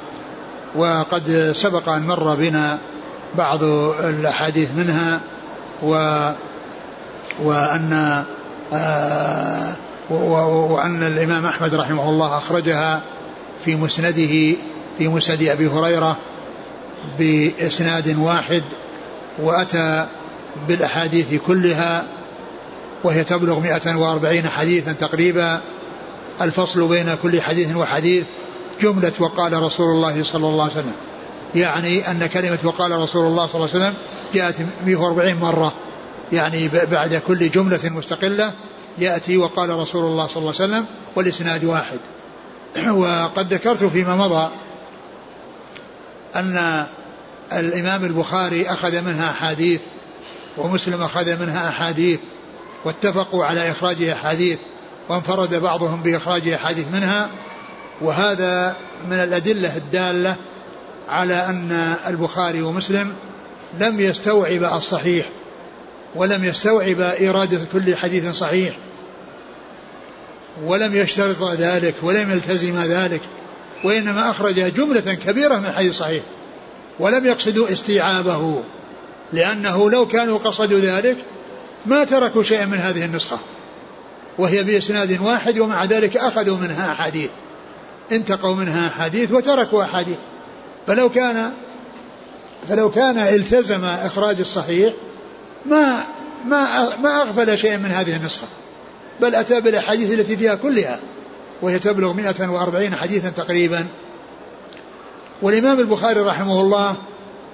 [0.76, 2.78] وقد سبق أن مر بنا
[3.35, 3.64] بعض
[4.05, 5.20] الأحاديث منها
[5.82, 6.30] و
[7.43, 8.24] وأن
[8.72, 9.74] آه
[10.11, 13.03] وأن الإمام أحمد رحمه الله أخرجها
[13.64, 14.57] في مسنده
[14.99, 16.16] في مسند أبي هريرة
[17.18, 18.62] بإسناد واحد
[19.39, 20.07] وأتى
[20.68, 22.05] بالأحاديث كلها
[23.05, 25.61] وهي تبلغ 140 حديثا تقريبا.
[26.40, 28.24] الفصل بين كل حديث وحديث
[28.80, 30.94] جملة وقال رسول الله صلى الله عليه وسلم.
[31.55, 33.94] يعني أن كلمة وقال رسول الله صلى الله عليه وسلم
[34.34, 34.55] جاءت
[34.86, 35.72] 140 مرة.
[36.32, 38.52] يعني بعد كل جملة مستقلة
[38.98, 40.86] يأتي وقال رسول الله صلى الله عليه وسلم
[41.16, 41.98] والإسناد واحد.
[42.88, 44.50] وقد ذكرت فيما مضى
[46.36, 46.86] أن
[47.52, 49.80] الإمام البخاري أخذ منها أحاديث
[50.59, 52.20] ومسلم أخذ منها أحاديث.
[52.85, 54.59] واتفقوا على إخراج أحاديث
[55.09, 57.30] وانفرد بعضهم بإخراج أحاديث منها
[58.01, 58.76] وهذا
[59.09, 60.37] من الأدلة الدالة
[61.09, 63.14] على أن البخاري ومسلم
[63.80, 65.26] لم يستوعب الصحيح
[66.14, 68.76] ولم يستوعب إرادة كل حديث صحيح
[70.64, 73.20] ولم يشترط ذلك ولم يلتزم ذلك
[73.85, 76.22] وإنما أخرج جملة كبيرة من الحديث صحيح
[76.99, 78.62] ولم يقصدوا استيعابه
[79.32, 81.16] لأنه لو كانوا قصدوا ذلك
[81.87, 83.39] ما تركوا شيئا من هذه النسخة.
[84.39, 87.30] وهي بإسناد واحد ومع ذلك أخذوا منها أحاديث.
[88.12, 90.16] انتقوا منها أحاديث وتركوا أحاديث.
[90.87, 91.53] فلو كان
[92.68, 94.95] فلو كان التزم إخراج الصحيح
[95.66, 96.01] ما
[96.47, 98.47] ما ما أغفل شيئا من هذه النسخة.
[99.20, 100.99] بل أتى بالأحاديث التي فيها كلها.
[101.62, 103.87] وهي تبلغ 140 حديثا تقريبا.
[105.43, 106.97] والإمام البخاري رحمه الله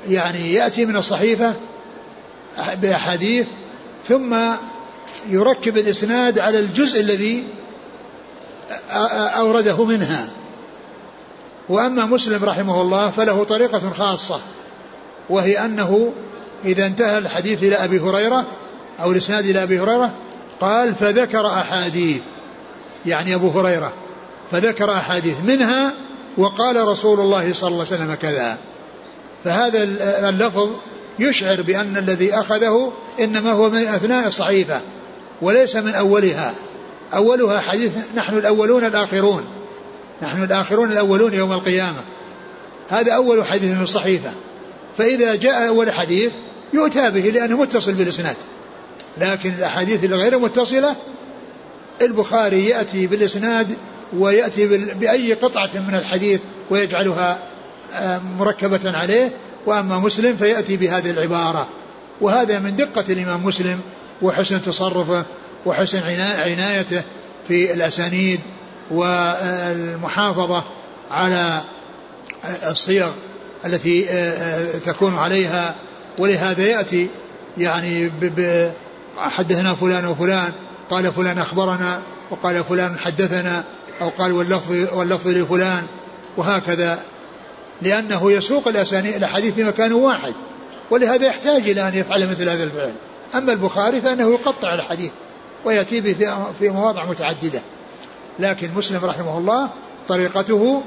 [0.09, 1.55] يعني يأتي من الصحيفة
[2.83, 3.47] بأحاديث
[4.09, 4.37] ثم
[5.29, 7.45] يركب الإسناد على الجزء الذي
[9.37, 10.29] أورده منها.
[11.69, 14.41] وأما مسلم رحمه الله فله طريقة خاصة
[15.31, 16.13] وهي أنه
[16.65, 18.47] إذا انتهى الحديث إلى أبي هريرة
[19.03, 20.13] أو الإسناد إلى أبي هريرة
[20.61, 22.21] قال فذكر أحاديث.
[23.07, 23.93] يعني أبو هريرة
[24.51, 25.93] فذكر أحاديث منها
[26.39, 28.59] وقال رسول الله صلى الله عليه وسلم كذا.
[29.45, 29.83] فهذا
[30.29, 30.69] اللفظ
[31.21, 34.81] يشعر بأن الذي أخذه إنما هو من أثناء الصحيفة
[35.43, 36.55] وليس من أولها.
[37.15, 39.45] أولها حديث نحن الأولون الآخرون.
[40.23, 42.05] نحن الآخرون الأولون يوم القيامة.
[42.89, 44.31] هذا أول حديث من الصحيفة
[44.99, 46.33] فإذا جاء أول حديث
[46.73, 48.37] يؤتى به لأنه متصل بالإسناد.
[49.19, 50.97] لكن الأحاديث الغير متصلة
[52.03, 53.77] البخاري يأتي بالإسناد
[54.13, 56.41] ويأتي بأي قطعة من الحديث
[56.71, 57.39] ويجعلها
[57.95, 59.33] آه، مركبة عليه
[59.67, 61.69] وأما مسلم فيأتي بهذه العبارة.
[62.21, 63.81] وهذا من دقة الإمام مسلم
[64.23, 65.25] وحسن تصرفه
[65.67, 66.03] وحسن
[66.39, 67.03] عنايته
[67.49, 68.41] في الأسانيد
[68.91, 70.65] والمحافظة
[71.11, 71.61] على
[72.45, 73.11] الصيغ
[73.67, 74.03] التي
[74.85, 75.75] تكون عليها.
[76.19, 77.09] ولهذا يأتي
[77.59, 78.11] يعني
[79.17, 80.53] حدثنا فلان وفلان
[80.91, 83.65] قال فلان أخبرنا وقال فلان حدثنا
[84.01, 85.83] أو قال واللفظ, واللفظ لفلان
[86.37, 86.99] وهكذا.
[87.83, 90.35] لأنه يسوق الأسانيد الأحاديث في مكان واحد
[90.91, 92.93] ولهذا يحتاج إلى أن يفعل مثل هذا الفعل.
[93.35, 95.11] أما البخاري فإنه يقطع الحديث
[95.65, 96.15] ويأتي به
[96.59, 97.63] في مواضع متعددة.
[98.39, 99.71] لكن مسلم رحمه الله
[100.09, 100.83] طريقته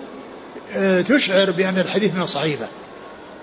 [0.75, 2.67] آه، تشعر بأن الحديث من الصحيفة.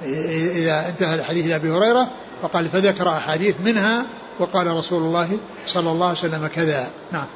[0.02, 2.10] إذا انتهى الحديث إلى أبي هريرة
[2.42, 4.06] فقال فذكر أحاديث منها
[4.38, 6.90] وقال رسول الله صلى الله عليه وسلم كذا.
[7.12, 7.26] نعم.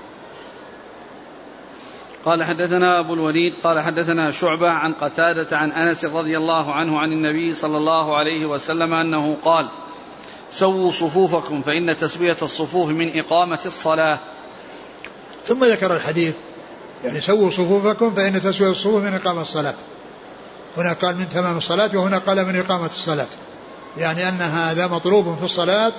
[2.25, 7.12] قال حدثنا أبو الوليد قال حدثنا شعبة عن قتادة عن أنس رضي الله عنه عن
[7.12, 9.68] النبي صلى الله عليه وسلم أنه قال
[10.51, 14.18] سووا صفوفكم فإن تسوية الصفوف من إقامة الصلاة.
[15.47, 16.35] ثم ذكر الحديث
[17.05, 19.75] يعني سووا صفوفكم فإن تسوية الصفوف من إقامة الصلاة.
[20.77, 23.29] هنا قال من تمام الصلاة وهنا قال من إقامة الصلاة.
[23.97, 25.93] يعني أن هذا مطلوب في الصلاة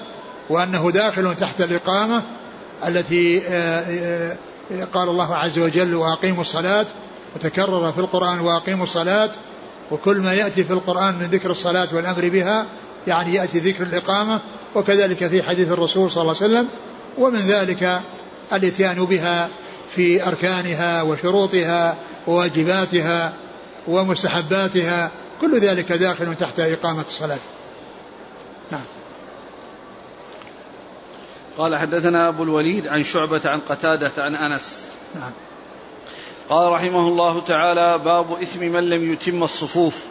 [0.50, 2.24] وأنه داخل تحت الإقامة
[2.88, 4.38] التي آه،
[4.72, 6.86] آه، قال الله عز وجل وأقيموا الصلاة
[7.36, 9.30] وتكرر في القرآن وأقيموا الصلاة
[9.92, 12.66] وكل ما يأتي في القرآن من ذكر الصلاة والأمر بها
[13.08, 14.42] يعني يأتي ذكر الإقامة
[14.76, 16.68] وكذلك في حديث الرسول صلى الله عليه وسلم
[17.18, 18.02] ومن ذلك
[18.54, 19.50] الإتيان بها
[19.90, 21.96] في أركانها وشروطها
[22.28, 23.34] وواجباتها
[23.88, 25.12] ومستحباتها
[25.42, 27.40] كل ذلك داخل تحت إقامة الصلاة.
[28.72, 28.95] نعم.
[31.58, 34.92] قال حدثنا أبو الوليد عن شعبة عن قتادة عن أنس.
[35.16, 35.32] نعم.
[36.50, 40.06] قال رحمه الله تعالى باب إثم من لم يتم الصفوف.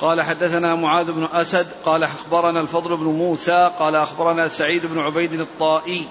[0.00, 5.40] قال حدثنا معاذ بن أسد قال أخبرنا الفضل بن موسى قال أخبرنا سعيد بن عبيد
[5.40, 6.08] الطائي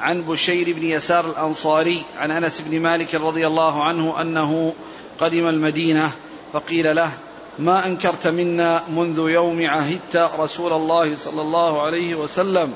[0.00, 4.72] عن بشير بن يسار الأنصاري عن أنس بن مالك رضي الله عنه أنه
[5.20, 6.12] قدم المدينة
[6.52, 7.12] فقيل له
[7.58, 12.72] ما أنكرت منا منذ يوم عهدت رسول الله صلى الله عليه وسلم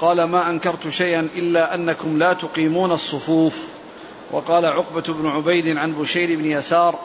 [0.00, 3.68] قال ما أنكرت شيئا إلا أنكم لا تقيمون الصفوف.
[4.32, 6.98] وقال عقبة بن عبيد عن بشير بن يسار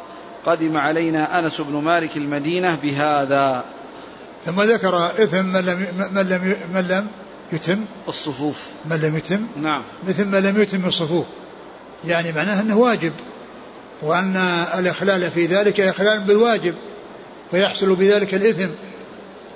[0.46, 3.64] قدم علينا أنس بن مالك المدينة بهذا.
[4.46, 7.08] ثم ذكر إثم من لم, من لم, من لم
[7.52, 7.86] يتم.
[8.08, 8.64] الصفوف.
[8.86, 9.48] من لم يتم.
[9.62, 9.84] نعم.
[10.08, 11.26] مثل من لم يتم الصفوف.
[12.08, 13.14] يعني معناه أنه واجب
[14.02, 14.36] وأن
[14.78, 16.76] الإخلال في ذلك إخلال بالواجب
[17.52, 18.70] فيحصل بذلك الإثم.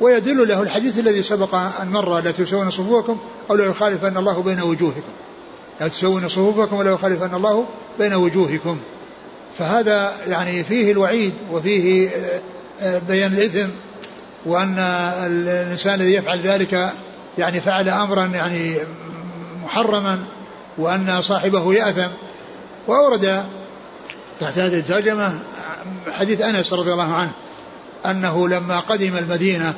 [0.01, 3.17] ويدل له الحديث الذي سبق أن مر لا تسوون صفوفكم
[3.49, 5.01] أو لا يخالفن الله بين وجوهكم.
[5.81, 7.65] لا تسوون صفوفكم ولا يخالفن الله
[7.99, 8.77] بين وجوهكم.
[9.57, 12.41] فهذا يعني فيه الوعيد وفيه آه،
[12.81, 13.69] آه، بيان الإثم
[14.45, 14.79] وأن
[15.25, 16.89] الإنسان الذي يفعل ذلك
[17.37, 18.77] يعني فعل أمرا يعني
[19.63, 20.23] محرما
[20.77, 22.09] وأن صاحبه يأثم.
[22.87, 23.43] وأورد
[24.39, 25.39] تحت هذه الترجمة
[26.11, 27.31] حديث أنس رضي الله عنه
[28.05, 29.73] أنه لما قدم المدينة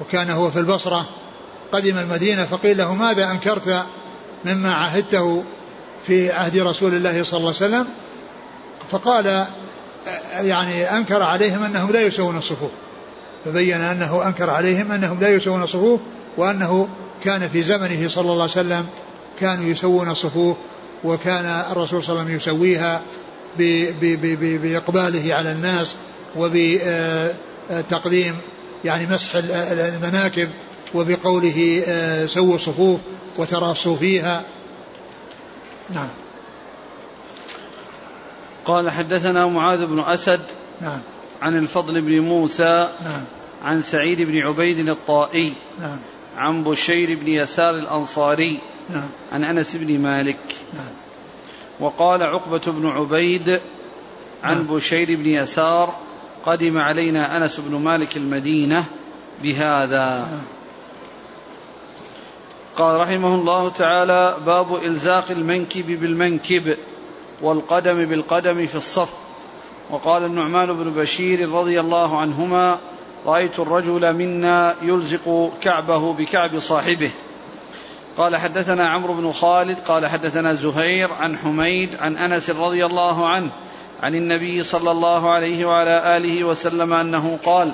[0.00, 1.08] وكان هو في البصرة
[1.72, 3.82] قدم المدينة فقيل له ماذا أنكرت
[4.44, 5.44] مما عهدته
[6.06, 7.86] في عهد رسول الله صلى الله عليه وسلم؟
[8.90, 9.44] فقال
[10.40, 12.70] يعني أنكر عليهم أنهم لا يسوون الصفوف.
[13.44, 16.00] فبين أنه أنكر عليهم أنهم لا يسوون الصفوف
[16.36, 16.88] وأنه
[17.24, 18.86] كان في زمنه صلى الله عليه وسلم
[19.40, 20.56] كانوا يسوون الصفوف
[21.04, 23.02] وكان الرسول صلى الله عليه وسلم يسويها
[24.58, 25.94] بإقباله على الناس
[26.36, 28.36] وبتقديم
[28.84, 30.50] يعني مسح المناكب
[30.94, 33.00] وبقوله آه، سووا الصفوف
[33.38, 34.44] وتراصوا فيها.
[35.94, 36.08] نعم.
[38.64, 40.40] قال حدثنا معاذ بن أسد
[40.80, 41.00] نعم.
[41.42, 43.24] عن الفضل بن موسى نعم.
[43.62, 45.98] عن سعيد بن عبيد الطائي نعم.
[46.36, 48.60] عن بشير بن يسار الأنصاري
[48.90, 49.08] نعم.
[49.32, 50.56] عن أنس بن مالك.
[50.74, 50.92] نعم.
[51.80, 53.60] وقال عقبة بن عبيد
[54.44, 54.66] عن نعم.
[54.66, 55.94] بشير بن يسار
[56.48, 58.84] قدم علينا أنس بن مالك المدينة
[59.42, 60.28] بهذا.
[62.76, 66.76] قال رحمه الله تعالى باب إلزاق المنكب بالمنكب
[67.42, 69.14] والقدم بالقدم في الصف
[69.90, 72.78] وقال النعمان بن بشير رضي الله عنهما
[73.26, 77.10] رأيت الرجل منا يلزق كعبه بكعب صاحبه
[78.16, 83.50] قال حدثنا عمرو بن خالد قال حدثنا زهير عن حميد عن أنس رضي الله عنه
[84.02, 87.72] عن النبي صلى الله عليه وعلى آله وسلم أنه قال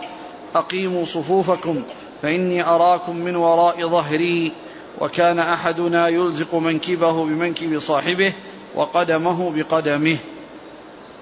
[0.55, 1.83] أقيموا صفوفكم
[2.22, 4.53] فإني أراكم من وراء ظهري
[5.01, 8.33] وكان أحدنا يلزق منكبه بمنكب صاحبه
[8.75, 10.16] وقدمه بقدمه.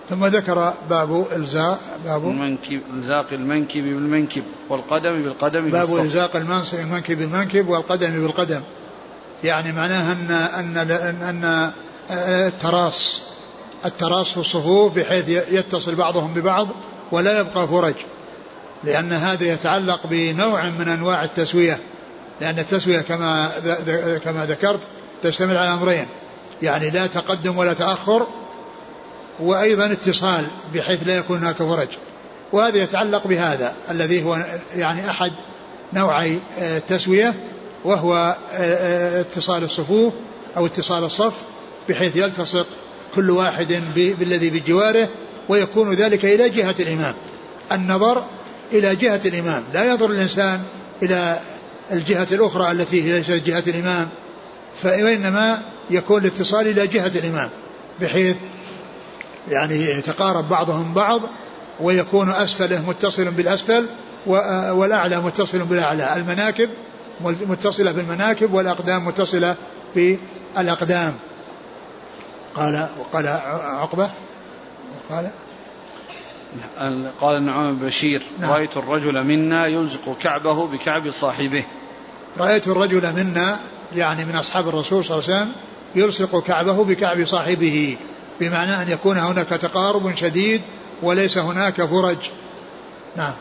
[0.09, 7.69] ثم ذكر باب إلزاق باب المنكب إلزاق المنكب بالمنكب والقدم بالقدم باب إلزاق المنكب بالمنكب
[7.69, 8.63] والقدم بالقدم.
[9.45, 10.91] يعني معناها أن أن
[11.23, 11.73] أن
[12.11, 13.32] التراص
[13.85, 16.69] التراص في الصفوف بحيث يتصل بعضهم ببعض
[17.13, 17.95] ولا يبقى فرج
[18.85, 21.79] لأن هذا يتعلق بنوع من أنواع التسوية
[22.41, 23.49] لأن التسوية كما
[24.25, 24.81] كما ذكرت
[25.23, 26.07] تشتمل على أمرين
[26.63, 28.27] يعني لا تقدم ولا تأخر
[29.41, 31.89] وأيضا اتصال بحيث لا يكون هناك فرج.
[32.53, 35.33] وهذا يتعلق بهذا الذي هو يعني أحد
[35.93, 37.35] نوعي التسوية
[37.85, 38.37] وهو
[39.21, 40.13] اتصال الصفوف
[40.57, 41.43] أو اتصال الصف
[41.89, 42.67] بحيث يلتصق
[43.15, 45.09] كل واحد بالذي بجواره
[45.49, 47.15] ويكون ذلك إلى جهة الإمام.
[47.73, 48.25] النظر
[48.73, 49.65] إلى جهة الإمام.
[49.75, 50.63] لا ينظر الإنسان
[51.03, 51.39] إلى
[51.93, 54.09] الجهة الأخرى التي هي جهة الإمام
[54.83, 57.51] فإنما يكون الاتصال إلى جهة الإمام
[58.01, 58.37] بحيث
[59.49, 61.21] يعني يتقارب بعضهم بعض
[61.81, 63.87] ويكون أسفله متصل بالأسفل
[64.27, 66.17] والأعلى متصل بالأعلى.
[66.17, 66.71] المناكب
[67.21, 69.57] متصلة بالمناكب والأقدام متصلة
[69.95, 71.15] بالأقدام.
[72.55, 74.11] قال وقال عقبة
[75.11, 75.31] قال
[77.21, 78.51] قال بن بشير نعم.
[78.51, 81.65] رأيت الرجل منا يلزق كعبه بكعب صاحبه.
[82.39, 83.59] رأيت الرجل منا
[83.97, 85.53] يعني من أصحاب الرسول صلى الله عليه وسلم
[85.95, 87.97] يلصق كعبه بكعب صاحبه
[88.41, 90.63] بمعنى أن يكون هناك تقارب شديد
[91.03, 92.31] وليس هناك فرج.
[93.17, 93.35] نعم.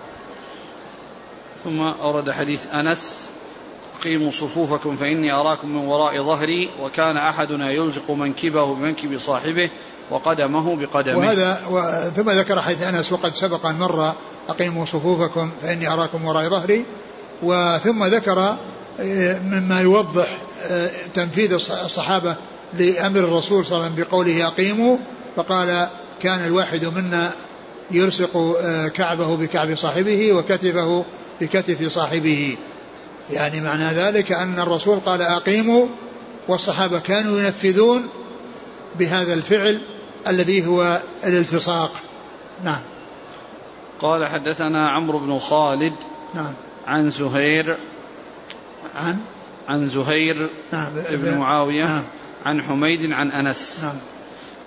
[1.64, 3.30] ثم أورد حديث أنس
[4.04, 9.70] قيموا صفوفكم فإني أراكم من وراء ظهري وكان أحدنا يلزق منكبه بمنكب صاحبه
[10.12, 11.18] وقدمه بقدمه.
[11.18, 11.82] وهذا و...
[12.16, 14.14] ثم ذكر حديث أنس وقد سبق أن مر
[14.49, 16.86] أقيموا صفوفكم فإني أراكم وراء ظهري.
[17.43, 18.56] وثم ذكر
[18.99, 22.36] آه، مما يوضح آه، تنفيذ الصحابة
[22.74, 24.97] لأمر الرسول صلى الله عليه وسلم بقوله أقيموا
[25.36, 25.88] فقال
[26.22, 27.32] كان الواحد منا
[27.91, 31.06] يلصق آه، كعبه بكعب صاحبه وكتفه
[31.41, 32.58] بكتف صاحبه.
[33.30, 35.88] يعني معنى ذلك أن الرسول قال أقيموا
[36.47, 38.09] والصحابة كانوا ينفذون
[38.99, 39.82] بهذا الفعل
[40.28, 41.91] الذي هو الالتصاق.
[42.63, 42.82] نعم.
[44.01, 45.93] قال حدثنا عمرو بن خالد
[46.36, 46.53] نعم.
[46.88, 47.78] عن زهير
[48.95, 49.17] عن؟
[49.69, 50.89] عن زهير نعم.
[51.11, 52.03] بن معاوية نعم.
[52.45, 53.84] عن حميد عن أنس.
[53.84, 53.95] نعم.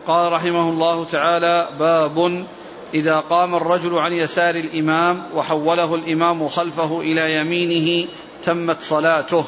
[0.06, 2.46] قال رحمه الله تعالى باب
[2.94, 8.08] إذا قام الرجل عن يسار الإمام وحوله الإمام خلفه إلى يمينه
[8.44, 9.44] تمت صلاته.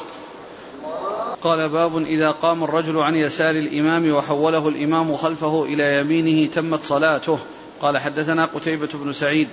[1.41, 7.39] قال باب إذا قام الرجل عن يسار الإمام وحوله الإمام خلفه إلى يمينه تمت صلاته.
[7.81, 9.47] قال حدثنا قتيبة بن سعيد.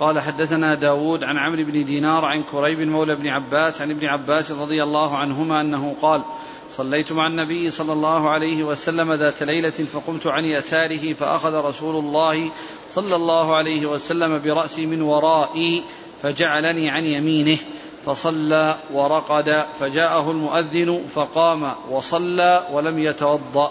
[0.00, 4.52] قال حدثنا داود عن عمرو بن دينار عن كريب مولى بن عباس عن ابن عباس
[4.52, 6.24] رضي الله عنهما أنه قال
[6.70, 12.50] صليت مع النبي صلى الله عليه وسلم ذات ليلة فقمت عن يساره فأخذ رسول الله
[12.90, 15.84] صلى الله عليه وسلم برأسي من ورائي
[16.22, 17.58] فجعلني عن يمينه
[18.06, 23.70] فصلى ورقد فجاءه المؤذن فقام وصلى ولم يتوضأ.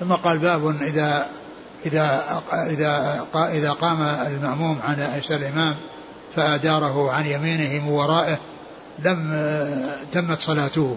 [0.00, 1.26] ثم قال باب إذا
[1.86, 2.24] إذا
[2.70, 5.76] إذا إذا قام المأموم عن يسار الإمام
[6.36, 8.38] فأداره عن يمينه من ورائه
[8.98, 9.36] لم
[10.12, 10.96] تمت صلاته.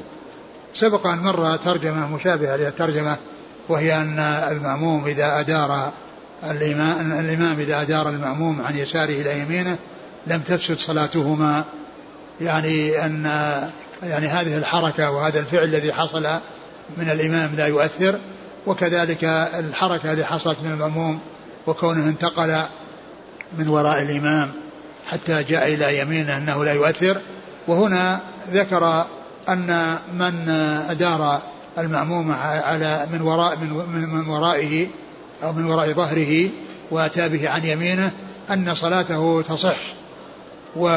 [0.74, 3.18] سبق أن مر ترجمة مشابهة للترجمة
[3.70, 5.92] وهي أن المأموم إذا أدار
[6.44, 9.78] الإمام, الإمام إذا أدار المأموم عن يساره إلى يمينه
[10.28, 11.64] لم تفسد صلاتهما.
[12.42, 13.24] يعني أن
[14.04, 16.28] يعني هذه الحركة وهذا الفعل الذي حصل
[16.98, 18.20] من الإمام لا يؤثر
[18.68, 19.24] وكذلك
[19.60, 21.20] الحركة التي حصلت من المأموم
[21.68, 22.58] وكونه انتقل
[23.58, 24.52] من وراء الإمام
[25.08, 27.22] حتى جاء إلى يمينه أنه لا يؤثر.
[27.68, 28.20] وهنا
[28.52, 29.06] ذكر
[29.50, 30.50] أن من
[30.90, 31.42] أدار
[31.78, 34.88] المأموم على من وراء من, من ورائه
[35.44, 36.50] أو من وراء ظهره
[36.92, 38.12] وأتى به عن يمينه
[38.50, 39.78] أن صلاته تصح.
[40.76, 40.88] و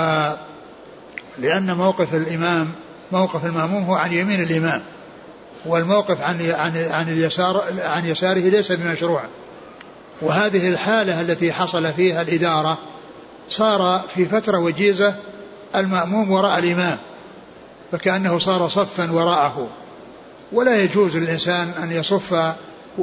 [1.38, 2.68] لأن موقف الإمام
[3.12, 4.82] موقف المأموم هو عن يمين الإمام
[5.66, 9.22] والموقف عن عن عن اليسار عن يساره ليس بمشروع.
[10.20, 12.78] وهذه الحالة التي حصل فيها الإدارة
[13.48, 15.14] صار في فترة وجيزة
[15.76, 16.98] المأموم وراء الإمام
[17.92, 19.68] فكأنه صار صفا وراءه.
[20.52, 22.54] ولا يجوز للإنسان أن يصف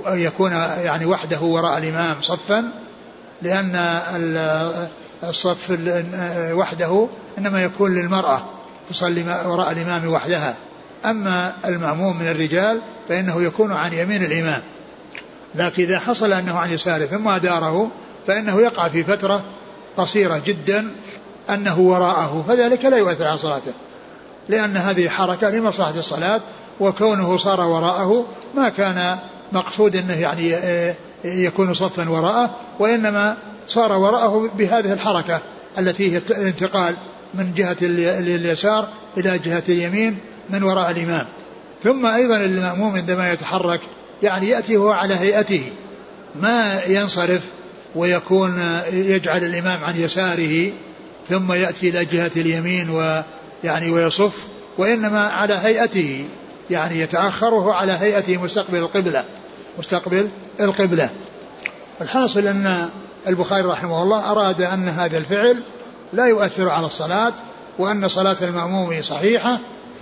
[0.08, 2.72] يكون يعني وحده وراء الإمام صفا
[3.42, 4.00] لأن
[5.24, 5.78] الصف
[6.52, 8.44] وحده إنما يكون للمرأة
[8.90, 10.56] تصلي وراء الإمام وحدها.
[11.06, 14.62] أما المأموم من الرجال فإنه يكون عن يمين الإمام.
[15.56, 17.92] لكن إذا حصل أنه عن يساره ثم أداره
[18.28, 19.44] فإنه يقع في فترة
[19.98, 20.96] قصيرة جدا
[21.50, 22.46] أنه وراءه.
[22.48, 23.74] فذلك لا يؤثر على صلاته.
[24.50, 26.42] لأن هذه حركة لمصلحة الصلاة
[26.80, 28.26] وكونه صار وراءه
[28.56, 29.18] ما كان
[29.52, 33.38] مقصود أنه يعني آه، يكون صفا وراءه وإنما
[33.68, 35.42] صار وراءه بهذه الحركة
[35.80, 36.96] التي هي الانتقال
[37.34, 38.88] من جهة اليسار
[39.18, 40.18] إلى جهة اليمين
[40.50, 41.26] من وراء الإمام.
[41.84, 43.80] ثم أيضا المأموم عندما يتحرك
[44.24, 45.64] يعني يأتي هو على هيئته.
[46.42, 47.50] ما ينصرف
[47.96, 50.72] ويكون يجعل الإمام عن يساره
[51.30, 54.46] ثم يأتي إلى جهة اليمين ويعني ويصف
[54.78, 56.26] وإنما على هيئته.
[56.70, 59.24] يعني يتأخر وهو على هيئته مستقبل القبلة
[59.80, 61.10] مستقبل القبلة.
[62.02, 62.90] الحاصل أن
[63.28, 65.58] البخاري رحمه الله أراد أن هذا الفعل
[66.14, 67.34] لا يؤثر على الصلاة
[67.80, 69.60] وأن صلاة المأموم صحيحة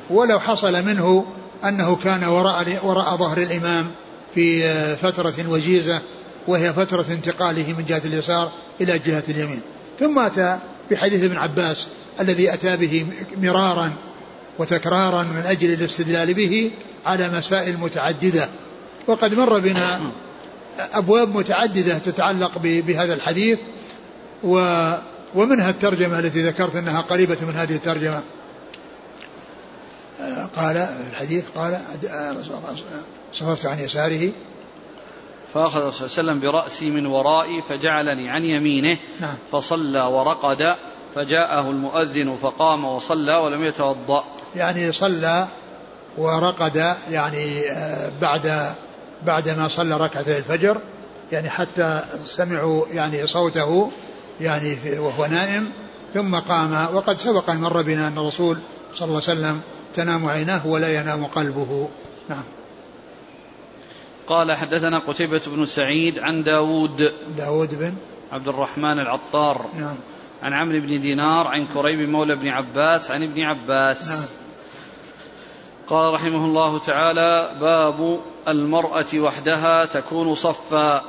[0.10, 1.26] ولو حصل منه
[1.64, 3.92] أنه كان وراء, وراء ظهر الإمام
[4.34, 4.64] في
[4.96, 6.02] فترة وجيزة
[6.48, 8.52] وهي فترة انتقاله من جهة اليسار
[8.82, 9.62] إلى جهة اليمين.
[10.00, 10.58] ثم أتى
[10.92, 11.88] بحديث ابن عباس
[12.20, 13.06] الذي أتى به
[13.38, 13.94] مرارا
[14.60, 16.72] وتكرارا من أجل الاستدلال به
[17.06, 18.50] على مسائل متعددة.
[19.08, 20.00] وقد مر بنا
[20.94, 23.60] أبواب متعددة تتعلق بهذا الحديث
[24.44, 24.58] و
[25.36, 28.24] ومنها الترجمة التي ذكرت أنها قريبة من هذه الترجمة.
[30.56, 30.78] قال
[31.12, 31.80] الحديث قال
[33.34, 34.32] صففت عن يساره.
[35.54, 39.36] فأخذ صلى الله عليه وسلم برأسي من ورائي فجعلني عن يمينه نعم.
[39.52, 40.76] فصلى ورقد
[41.16, 44.24] فجاءه المؤذن فقام وصلى ولم يتوضأ.
[44.56, 45.48] يعني صلى
[46.18, 48.74] ورقد يعني آه، بعد
[49.26, 50.78] بعد ما صلى ركعتي الفجر
[51.32, 53.92] يعني حتى سمعوا يعني صوته
[54.42, 55.72] يعني وهو نائم
[56.14, 56.96] ثم قام.
[56.96, 58.60] وقد سبق أن مر بنا أن الرسول
[58.94, 59.62] صلى الله عليه وسلم
[59.94, 61.90] تنام عيناه ولا ينام قلبه.
[62.30, 62.44] نعم.
[64.28, 67.14] قال حدثنا قتيبة بن سعيد عن داود.
[67.38, 67.96] داود بن
[68.32, 69.66] عبد الرحمن العطار.
[69.80, 69.96] نعم.
[70.44, 74.10] عن عمرو بن دينار عن كريب مولى بن عباس عن ابن عباس.
[74.10, 74.43] نعم.
[75.94, 81.04] قال رحمه الله تعالى باب المرأة وحدها تكون صفا.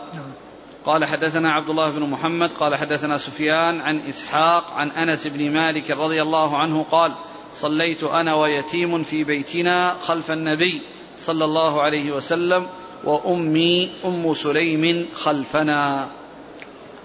[0.86, 5.90] قال حدثنا عبد الله بن محمد قال حدثنا سفيان عن إسحاق عن أنس بن مالك
[5.90, 7.14] رضي الله عنه قال
[7.54, 10.82] صليت أنا ويتيم في بيتنا خلف النبي
[11.18, 12.66] صلى الله عليه وسلم
[13.04, 16.08] وأمي أم سليم خلفنا.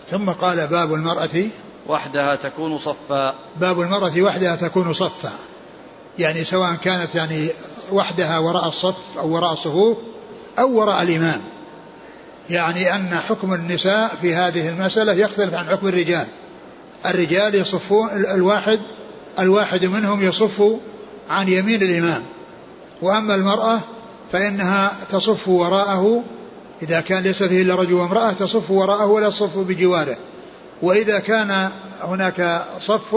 [0.07, 1.45] ثم قال باب المرأة
[1.87, 3.35] وحدها تكون صفا.
[3.55, 5.31] باب المرأة وحدها تكون صفا.
[6.19, 7.49] يعني سواء كانت يعني
[7.91, 9.97] وحدها وراء الصف أو وراء الصفوف
[10.59, 11.41] أو وراء الإمام.
[12.49, 16.27] يعني أن حكم النساء في هذه المسألة يختلف عن حكم الرجال.
[17.05, 18.79] الرجال يصفون الواحد
[19.39, 20.63] الواحد منهم يصف
[21.29, 22.23] عن يمين الإمام.
[23.01, 23.79] وأما المرأة
[24.31, 26.23] فإنها تصف وراءه
[26.81, 30.17] إذا كان ليس فيه إلا رجل وامرأة تصف وراءه ولا تصف بجواره.
[30.81, 31.69] وإذا كان
[32.01, 33.15] هناك صف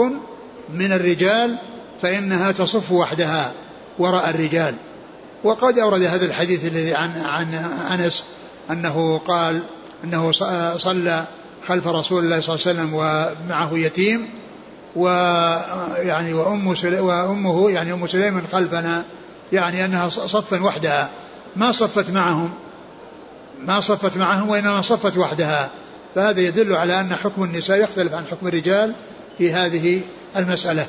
[0.73, 1.57] من الرجال
[2.01, 3.51] فإنها تصف وحدها.
[3.99, 4.75] وراء الرجال.
[5.43, 7.53] وقد أورد هذا الحديث الذي عن عن
[7.99, 8.23] أنس
[8.71, 9.63] أنه قال
[10.03, 10.31] أنه
[10.77, 11.25] صلى
[11.67, 14.29] خلف رسول الله صلى الله عليه وسلم ومعه يتيم
[14.95, 19.03] ويعني وأم وأمه يعني أم سليم خلفنا
[19.51, 21.09] يعني أنها صفا وحدها.
[21.55, 22.53] ما صفت معهم.
[23.65, 25.69] ما صفت معهم وإنما صفت وحدها.
[26.15, 28.95] فهذا يدل على أن حكم النساء يختلف عن حكم الرجال
[29.37, 30.01] في هذه
[30.37, 30.87] المسألة.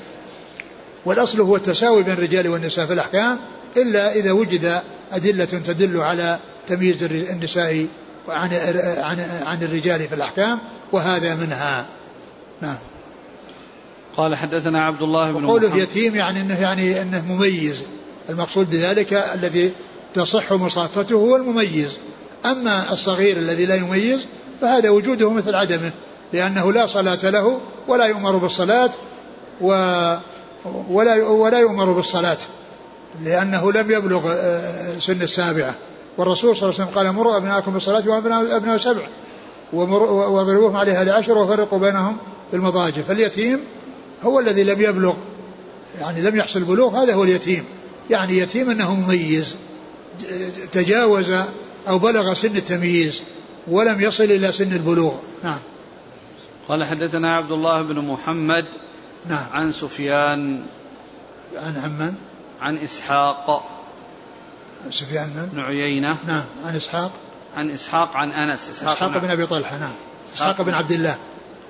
[1.06, 3.38] والأصل هو التساوي بين الرجال والنساء في الأحكام
[3.76, 4.80] إلا إذا وجد
[5.12, 7.86] أدلة تدل على تمييز النساء
[8.28, 8.50] عن
[8.98, 10.58] عن عن الرجال في الأحكام
[10.92, 11.86] وهذا منها.
[12.62, 12.76] نعم.
[14.16, 17.82] قال حدثنا عبد الله بن قوله يتيم يعني إنه يعني إنه مميز.
[18.28, 19.72] المقصود بذلك الذي
[20.14, 21.98] تصح مصافته هو المميز.
[22.44, 24.26] أما الصغير الذي لا يميز
[24.60, 25.92] فهذا وجوده مثل عدمه
[26.32, 28.90] لأنه لا صلاة له ولا يؤمر بالصلاة
[29.60, 29.70] و
[30.90, 32.38] ولا ولا يؤمر بالصلاة
[33.24, 35.74] لأنه لم يبلغ آه، سن السابعة.
[36.18, 39.06] والرسول صلى الله عليه وسلم قال مروا أبناءكم بالصلاة وأبناء أبناء سبع
[39.72, 42.16] وأضربوهم عليها لعشر وفرقوا بينهم
[42.52, 43.02] بالمضاجع.
[43.02, 43.60] فاليتيم
[44.22, 45.14] هو الذي لم يبلغ
[46.00, 47.64] يعني لم يحصل بلوغ هذا هو اليتيم.
[48.10, 49.56] يعني يتيم أنه مميز
[50.72, 51.32] تجاوز
[51.88, 53.22] أو بلغ سن التمييز
[53.68, 55.14] ولم يصل إلى سن البلوغ.
[55.44, 55.58] نعم.
[56.68, 58.64] قال حدثنا عبد الله بن محمد
[59.26, 59.46] نعم.
[59.52, 60.66] عن سفيان.
[61.56, 62.14] عن عمن
[62.60, 63.70] عن إسحاق.
[64.90, 66.16] سفيان بن عيينة.
[66.26, 67.12] نعم عن إسحاق.
[67.56, 68.70] عن إسحاق عن أنس.
[68.70, 69.92] إسحاق, إسحاق بن أبي طلحة نعم.
[70.34, 71.16] إسحاق بن عبد الله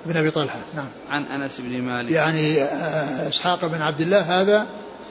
[0.05, 0.89] بن أبي طلحة نعم.
[1.09, 2.11] عن أنس بن مالك.
[2.11, 4.67] يعني آه، إسحاق بن عبد الله هذا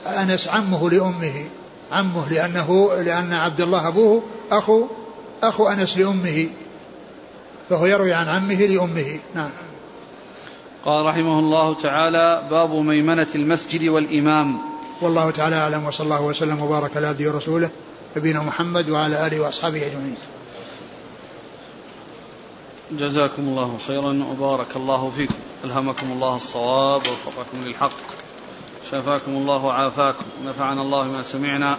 [0.06, 1.44] أنس عمه لأمه.
[1.92, 4.86] عمه لأنه لأن عبد الله أبوه أخو
[5.42, 6.48] أخو أنس لأمه.
[7.70, 9.50] فهو يروي عن عمه لأمه نعم.
[10.84, 14.58] قال رحمه الله تعالى باب ميمنة المسجد والإمام.
[15.00, 17.70] والله تعالى أعلم وصلى الله وسلم وبارك على عبده ورسوله
[18.16, 20.16] نبينا محمد وعلى آله وأصحابه أجمعين.
[22.92, 25.34] جزاكم الله خيرا وبارك الله فيكم.
[25.64, 27.92] ألهمكم الله الصواب ووفقكم للحق.
[28.90, 30.24] شافاكم الله وعافاكم.
[30.46, 31.78] نفعنا الله ما سمعنا.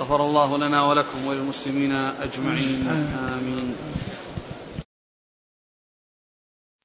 [0.00, 1.92] غفر الله لنا ولكم وللمسلمين
[2.22, 2.88] أجمعين.
[3.32, 3.76] آمين.